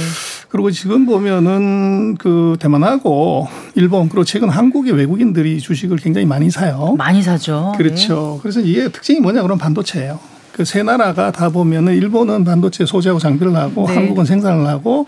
[0.49, 6.95] 그리고 지금 보면은 그 대만하고 일본 그리고 최근 한국의 외국인들이 주식을 굉장히 많이 사요.
[6.97, 7.73] 많이 사죠.
[7.77, 8.35] 그렇죠.
[8.35, 8.39] 네.
[8.41, 10.19] 그래서 이게 특징이 뭐냐 그러면 반도체예요.
[10.53, 13.93] 그 세 나라가 다 보면은 일본은 반도체 소재하고 장비를 하고 네.
[13.93, 15.05] 한국은 생산을 하고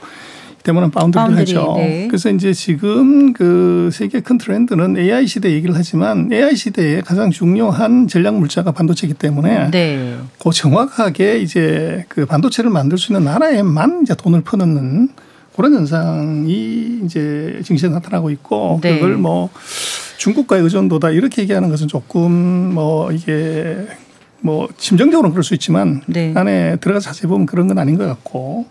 [0.63, 1.73] 대만은 파운드를 파운드리, 하죠.
[1.77, 2.07] 네.
[2.07, 8.07] 그래서 이제 지금 그 세계 큰 트렌드는 AI 시대 얘기를 하지만 AI 시대에 가장 중요한
[8.07, 10.17] 전략 물자가 반도체이기 때문에 네.
[10.41, 15.09] 그 정확하게 이제 그 반도체를 만들 수 있는 나라에만 이제 돈을 퍼넣는
[15.55, 18.95] 그런 현상이 이제 증시에 나타나고 있고 네.
[18.95, 19.49] 그걸 뭐
[20.17, 22.31] 중국과의 의존도다 이렇게 얘기하는 것은 조금
[22.73, 23.87] 뭐 이게
[24.41, 26.33] 뭐 심정적으로는 그럴 수 있지만 네.
[26.35, 28.67] 안에 들어가 자세히 보면 그런 건 아닌 것 같고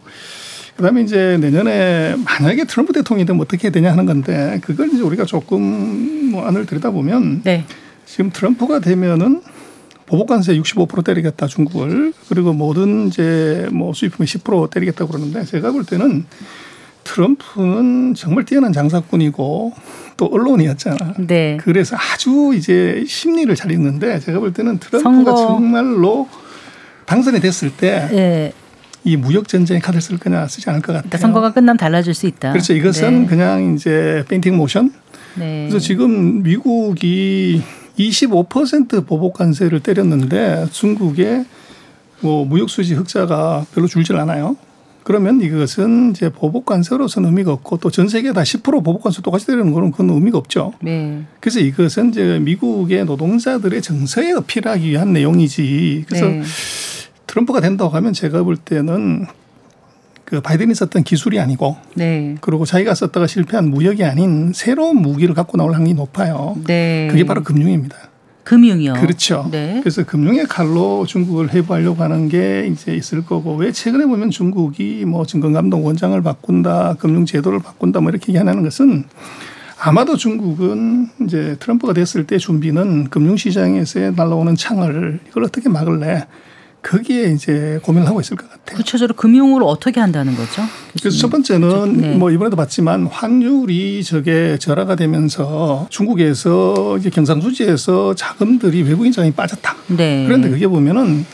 [0.78, 6.30] 그다음에 이제 내년에 만약에 트럼프 대통령이 되면 어떻게 되냐 하는 건데 그걸 이제 우리가 조금
[6.30, 7.64] 뭐 안을 들여다보면 네.
[8.06, 9.42] 지금 트럼프가 되면은
[10.06, 15.84] 보복 관세 65% 때리겠다 중국을 그리고 모든 이제 뭐 수입품에 10% 때리겠다고 그러는데 제가 볼
[15.84, 16.26] 때는
[17.02, 19.72] 트럼프는 정말 뛰어난 장사꾼이고
[20.16, 21.14] 또 언론이었잖아.
[21.26, 21.56] 네.
[21.60, 25.34] 그래서 아주 이제 심리를 잘 읽는데 제가 볼 때는 트럼프가 선거.
[25.34, 26.28] 정말로
[27.06, 28.52] 당선이 됐을 때 네.
[29.08, 31.02] 이 무역 전쟁에 카드를 쓸 거냐 쓰지 않을 것 같아요.
[31.02, 32.52] 그러니까 선거가 끝나면 달라질 수 있다.
[32.52, 32.74] 그렇죠.
[32.74, 33.26] 이것은 네.
[33.26, 34.92] 그냥 이제 feinting 모션.
[35.36, 35.66] 네.
[35.68, 37.62] 그래서 지금 미국이
[37.98, 41.46] 25% 보복 관세를 때렸는데 중국의
[42.20, 44.56] 뭐 무역 수지 흑자가 별로 줄질 않아요.
[45.04, 49.46] 그러면 이것은 이제 보복 관세로서는 의미가 없고 또 전 세계 다 10% 보복 관세 똑같이
[49.46, 50.74] 때리는 거는 그건 의미가 없죠.
[50.82, 51.22] 네.
[51.40, 56.04] 그래서 이것은 이제 미국의 노동자들의 정서에 어필하기 위한 내용이지.
[56.06, 56.42] 그래서 네.
[57.28, 59.26] 트럼프가 된다고 하면 제가 볼 때는
[60.24, 62.36] 그 바이든이 썼던 기술이 아니고 네.
[62.40, 66.56] 그리고 자기가 썼다가 실패한 무역이 아닌 새로운 무기를 갖고 나올 확률이 높아요.
[66.66, 67.06] 네.
[67.10, 67.96] 그게 바로 금융입니다.
[68.44, 68.94] 금융이요.
[68.94, 69.46] 그렇죠.
[69.50, 69.80] 네.
[69.80, 75.26] 그래서 금융의 칼로 중국을 해부하려고 하는 게 이제 있을 거고 왜 최근에 보면 중국이 뭐
[75.26, 79.04] 증권감독 원장을 바꾼다, 금융 제도를 바꾼다 뭐 이렇게 얘기하는 것은
[79.78, 86.26] 아마도 중국은 이제 트럼프가 됐을 때 준비는 금융시장에서 날라오는 창을 이걸 어떻게 막을래?
[86.82, 88.76] 거기에 이제 고민을 하고 있을 것 같아요.
[88.76, 90.62] 구체적으로 금융으로 어떻게 한다는 거죠?
[90.98, 92.14] 그래서 첫 번째는 네.
[92.14, 99.74] 뭐 이번에도 봤지만 환율이 저게 절하가 되면서 중국에서 이제 경상수지에서 자금들이 외국인 자금이 빠졌다.
[99.88, 100.24] 네.
[100.26, 101.26] 그런데 그게 보면은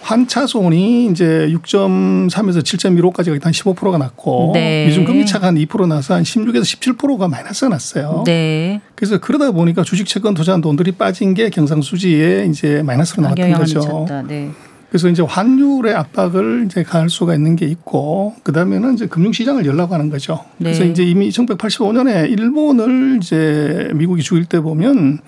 [0.00, 4.86] 환차손이 이제 6.3에서 7.15까지 한 15%가 났고 네.
[4.86, 8.22] 미중 금리 차가 한 2% 나서 한 16에서 17%가 마이너스가 났어요.
[8.24, 8.80] 네.
[8.94, 14.06] 그래서 그러다 보니까 주식 채권 투자한 돈들이 빠진 게 경상수지에 이제 마이너스로 나왔던 거죠.
[14.26, 14.50] 네.
[14.88, 20.08] 그래서 이제 환율의 압박을 이제 가할 수가 있는 게 있고 그다음에는 이제 금융시장을 열라고 하는
[20.08, 20.44] 거죠.
[20.56, 20.70] 네.
[20.70, 25.18] 그래서 이제 이미 1985년에 일본을 이제 미국이 죽일 때 보면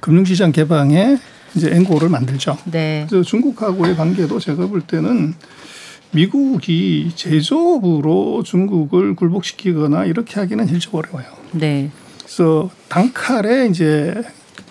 [0.00, 1.18] 금융시장 개방에
[1.54, 2.58] 이제 앵고를 만들죠.
[2.64, 3.06] 네.
[3.08, 5.34] 그래서 중국하고의 관계도 제가 볼 때는
[6.10, 11.26] 미국이 제조업으로 중국을 굴복시키거나 이렇게 하기는 일적 어려워요.
[11.52, 11.90] 네.
[12.18, 14.14] 그래서 단칼에 이제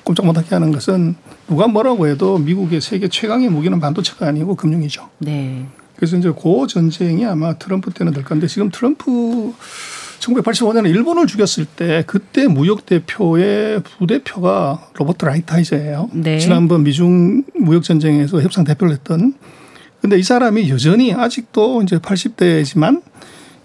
[0.06, 1.16] 꼼짝 못하게 하는 것은
[1.47, 5.10] 누가 뭐라고 해도 미국의 세계 최강의 무기는 반도체가 아니고 금융이죠.
[5.18, 5.66] 네.
[5.95, 9.53] 그래서 이제 그 전쟁이 아마 트럼프 때는 될 건데 지금 트럼프
[10.20, 16.10] 1985년에 일본을 죽였을 때 그때 무역 대표의 부대표가 로버트 라이트하이저예요.
[16.14, 16.39] 네.
[16.39, 19.34] 지난번 미중 무역 전쟁에서 협상 대표를 했던.
[20.01, 23.01] 근데 이 사람이 여전히 아직도 이제 80대지만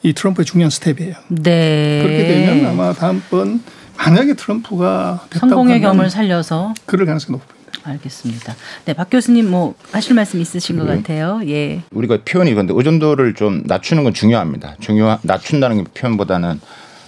[0.02, 1.14] 이 트럼프의 중요한 스텝이에요.
[1.28, 2.02] 네.
[2.02, 3.62] 그렇게 되면 아마 다음번
[4.02, 7.60] 만약에 트럼프가 성공의 겸을 살려서 그럴 가능성이 높습니다.
[7.82, 8.56] 알겠습니다.
[8.86, 10.96] 네, 박 교수님 뭐 하실 말씀 있으신 것 네.
[10.96, 11.40] 같아요.
[11.46, 11.82] 예.
[11.90, 14.76] 우리가 표현이 그런데 의존도를 좀 낮추는 건 중요합니다.
[14.80, 16.60] 중요 낮춘다는 표현보다는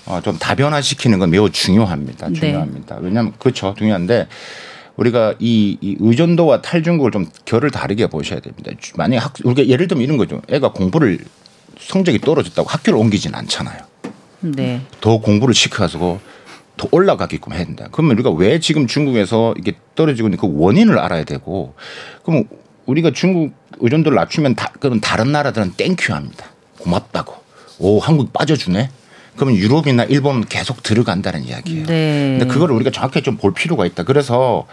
[0.06, 2.28] 어, 좀 다변화시키는 건 매우 중요합니다.
[2.28, 2.34] 네.
[2.34, 2.96] 중요합니다.
[2.96, 3.00] 네.
[3.02, 4.28] 왜냐하면 그렇죠, 중요한데
[4.96, 8.70] 우리가 이, 이 의존도와 탈중국을 좀 결을 다르게 보셔야 됩니다.
[8.96, 10.42] 만약에 학, 우리가 예를 들면 이런 거죠.
[10.48, 11.18] 애가 공부를
[11.78, 13.78] 성적이 떨어졌다고 학교를 옮기지는 않잖아요.
[14.40, 14.82] 네.
[15.00, 16.20] 더 공부를 시켜가지고
[16.76, 17.88] 더 올라가게끔 해야 된다.
[17.92, 21.74] 그러면 우리가 왜 지금 중국에서 이게 떨어지고 있는 그 원인을 알아야 되고
[22.24, 22.44] 그럼
[22.86, 26.46] 우리가 중국 의존도를 낮추면 다, 그럼 다른 나라들은 땡큐합니다.
[26.78, 27.34] 고맙다고.
[27.78, 28.90] 오 한국 빠져주네.
[29.36, 31.86] 그러면 유럽이나 일본은 계속 들어간다는 이야기예요.
[31.86, 32.36] 네.
[32.38, 34.02] 근데 그걸 우리가 정확하게 좀볼 필요가 있다.
[34.02, 34.66] 그래서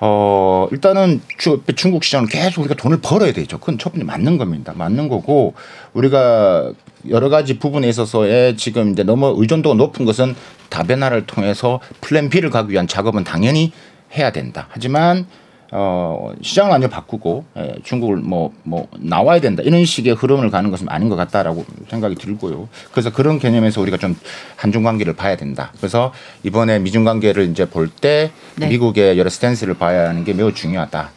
[0.00, 1.20] 어, 일단은
[1.76, 3.58] 중국 시장은 계속 우리가 돈을 벌어야 되죠.
[3.58, 4.72] 그건 첫 번째 맞는 겁니다.
[4.74, 5.54] 맞는 거고
[5.92, 6.72] 우리가
[7.08, 10.34] 여러 가지 부분에 있어서의 지금 이제 너무 의존도가 높은 것은
[10.68, 13.72] 다변화를 통해서 plan B를 가기 위한 작업은 당연히
[14.16, 14.66] 해야 된다.
[14.70, 15.26] 하지만
[15.76, 20.88] 어, 시장을 완전 바꾸고 예, 중국을 뭐, 뭐 나와야 된다 이런 식의 흐름을 가는 것은
[20.88, 22.68] 아닌 것 같다라고 생각이 들고요.
[22.92, 24.16] 그래서 그런 개념에서 우리가 좀
[24.54, 25.72] 한중 관계를 봐야 된다.
[25.78, 26.12] 그래서
[26.44, 28.68] 이번에 미중 관계를 이제 볼때 네.
[28.68, 31.10] 미국의 여러 스탠스를 봐야 하는 게 매우 중요하다.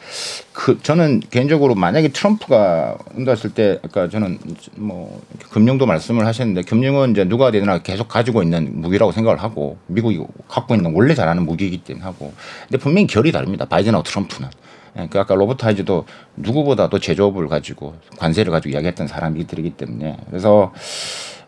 [0.58, 4.40] 그 저는 개인적으로 만약에 트럼프가 온다 했을 때 아까 저는
[4.76, 10.20] 뭐 금융도 말씀을 하셨는데 금융은 이제 누가 되나 계속 가지고 있는 무기라고 생각을 하고 미국이
[10.48, 12.34] 갖고 있는 원래 잘하는 무기이기 때문에 하고
[12.64, 13.66] 근데 분명히 결이 다릅니다.
[13.66, 14.50] 바이든하고 트럼프는.
[14.98, 16.06] 예, 그 아까 로버트 하이즈도
[16.38, 20.74] 누구보다도 제조업을 가지고 관세를 가지고 이야기했던 사람이들이기 때문에 그래서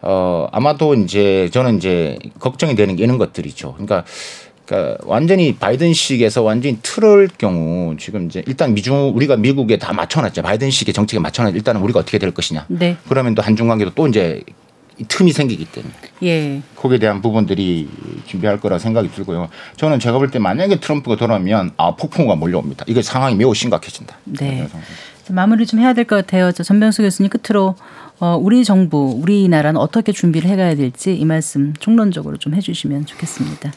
[0.03, 3.73] 어 아마도 이제 저는 이제 걱정이 되는 게 이런 것들이죠.
[3.73, 4.05] 그러니까
[4.69, 10.43] 그러니까 완전히 바이든식에서 완전히 틀을 경우 지금 이제 일단 미중 우리가 미국에 다 맞춰놨죠.
[10.43, 11.55] 바이든식의 정책에 맞춰놨.
[11.55, 12.65] 일단은 우리가 어떻게 될 것이냐.
[12.67, 12.95] 네.
[13.07, 14.43] 그러면 또 한중 관계도 또 이제
[15.07, 15.93] 틈이 생기기 때문에
[16.23, 16.61] 예.
[16.75, 17.87] 거기에 대한 부분들이
[18.27, 19.49] 준비할 거라 생각이 들고요.
[19.77, 22.85] 저는 제가 볼 때 만약에 트럼프가 돌아오면 아 폭풍우가 몰려옵니다.
[22.87, 24.17] 이게 상황이 매우 심각해진다.
[24.25, 24.67] 네.
[25.29, 26.51] 마무리 좀 해야 될 것 같아요.
[26.51, 27.75] 저 전병수 교수님 끝으로
[28.19, 33.71] 어, 우리 정부, 우리나라는 어떻게 준비를 해가야 될지 이 말씀 총론적으로 좀 해주시면 좋겠습니다.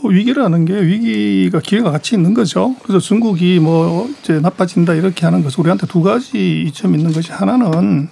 [0.00, 2.74] 뭐 위기라는 게 위기가 기회가 같이 있는 거죠.
[2.82, 8.08] 그래서 중국이 뭐 이제 나빠진다 이렇게 하는 것은 우리한테 두 가지 이점 있는 것이 하나는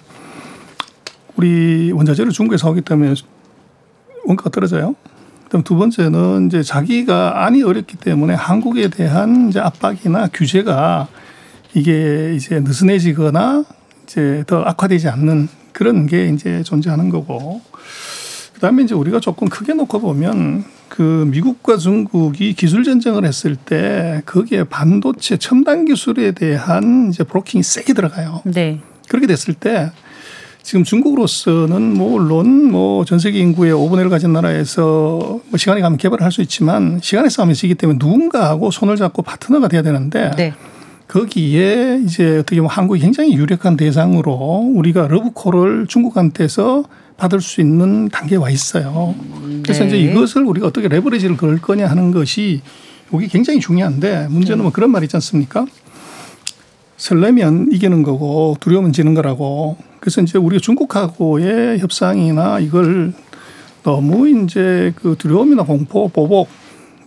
[1.35, 3.13] 우리 원자재를 중국에서 오기 때문에
[4.25, 4.95] 원가가 떨어져요.
[5.45, 11.07] 그다음 두 번째는 이제 자기가 안이 어렵기 때문에 한국에 대한 이제 압박이나 규제가
[11.73, 13.63] 이게 이제 느슨해지거나
[14.03, 17.61] 이제 더 악화되지 않는 그런 게 이제 존재하는 거고
[18.55, 24.63] 그다음에 이제 우리가 조금 크게 놓고 보면 그 미국과 중국이 기술 전쟁을 했을 때 거기에
[24.65, 28.41] 반도체 첨단 기술에 대한 이제 브로킹이 세게 들어가요.
[28.45, 28.79] 네.
[29.09, 29.91] 그렇게 됐을 때
[30.63, 35.97] 지금 중국으로서는 뭐 물론 뭐 전 세계 인구의 5분의 1을 가진 나라에서 뭐 시간이 가면
[35.97, 40.53] 개발을 할 수 있지만 시간의 싸움이 있기 때문에 누군가하고 손을 잡고 파트너가 돼야 되는데 네.
[41.07, 44.33] 거기에 이제 어떻게 보면 한국이 굉장히 유력한 대상으로
[44.75, 46.83] 우리가 러브콜을 중국한테서
[47.17, 49.15] 받을 수 있는 단계에 와 있어요.
[49.63, 49.87] 그래서 네.
[49.87, 52.61] 이제 이것을 우리가 어떻게 레버리지를 걸 거냐 하는 것이
[53.13, 55.65] 여기 굉장히 중요한데 문제는 뭐 그런 말 있지 않습니까?
[56.97, 59.77] 설레면 이기는 거고 두려우면 지는 거라고.
[59.99, 63.13] 그래서 이제 우리가 중국하고의 협상이나 이걸
[63.83, 66.49] 너무 이제 그 두려움이나 공포, 보복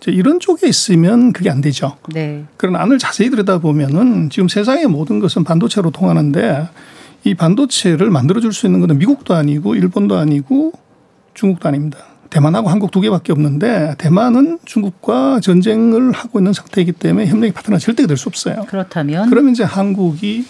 [0.07, 1.97] 이런 쪽에 있으면 그게 안 되죠.
[2.11, 2.45] 네.
[2.57, 6.67] 그러나 안을 자세히 들여다 보면은 지금 세상의 모든 것은 반도체로 통하는데
[7.23, 10.73] 이 반도체를 만들어줄 수 있는 것은 미국도 아니고 일본도 아니고
[11.33, 11.99] 중국도 아닙니다.
[12.29, 18.07] 대만하고 한국 두 개밖에 없는데 대만은 중국과 전쟁을 하고 있는 상태이기 때문에 협력의 파트너가 절대
[18.07, 18.65] 될 수 없어요.
[18.67, 20.45] 그렇다면 그러면 이제 한국이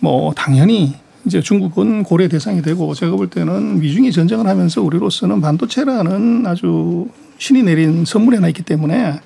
[0.00, 6.46] 뭐 당연히 이제 중국은 고려 대상이 되고 제가 볼 때는 미중이 전쟁을 하면서 우리로서는 반도체라는
[6.46, 9.20] 아주 신이 내린 선물이 하나 있기 때문에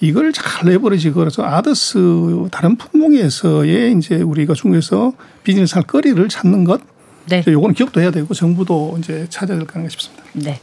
[0.00, 1.98] 이걸 잘 레버리지 걸어서 아더스
[2.50, 6.80] 다른 품목에서의 이제 우리가 중국에서 비즈니스 할 거리를 찾는 것.
[7.26, 7.42] 네.
[7.46, 10.22] 요거는 기업도 해야 되고 정부도 이제 찾아야 될 거아닌가 싶습니다.
[10.34, 10.60] 네.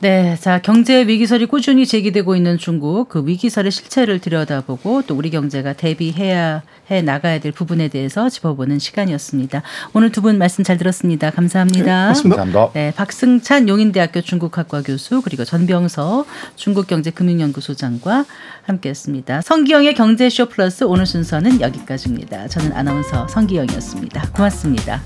[0.00, 5.72] 네, 자 경제 위기설이 꾸준히 제기되고 있는 중국 그 위기설의 실체를 들여다보고 또 우리 경제가
[5.72, 9.62] 대비해야 해 나가야 될 부분에 대해서 짚어보는 시간이었습니다.
[9.94, 11.30] 오늘 두 분 말씀 잘 들었습니다.
[11.30, 12.12] 감사합니다.
[12.12, 12.70] 네, 감사합니다.
[12.74, 16.26] 네, 박승찬 용인대학교 중국학과 교수 그리고 전병서
[16.56, 18.24] 중국경제금융연구소장과
[18.64, 19.40] 함께했습니다.
[19.42, 22.48] 성기영의 경제쇼 플러스 오늘 순서는 여기까지입니다.
[22.48, 24.30] 저는 아나운서 성기영이었습니다.
[24.32, 25.00] 고맙습니다.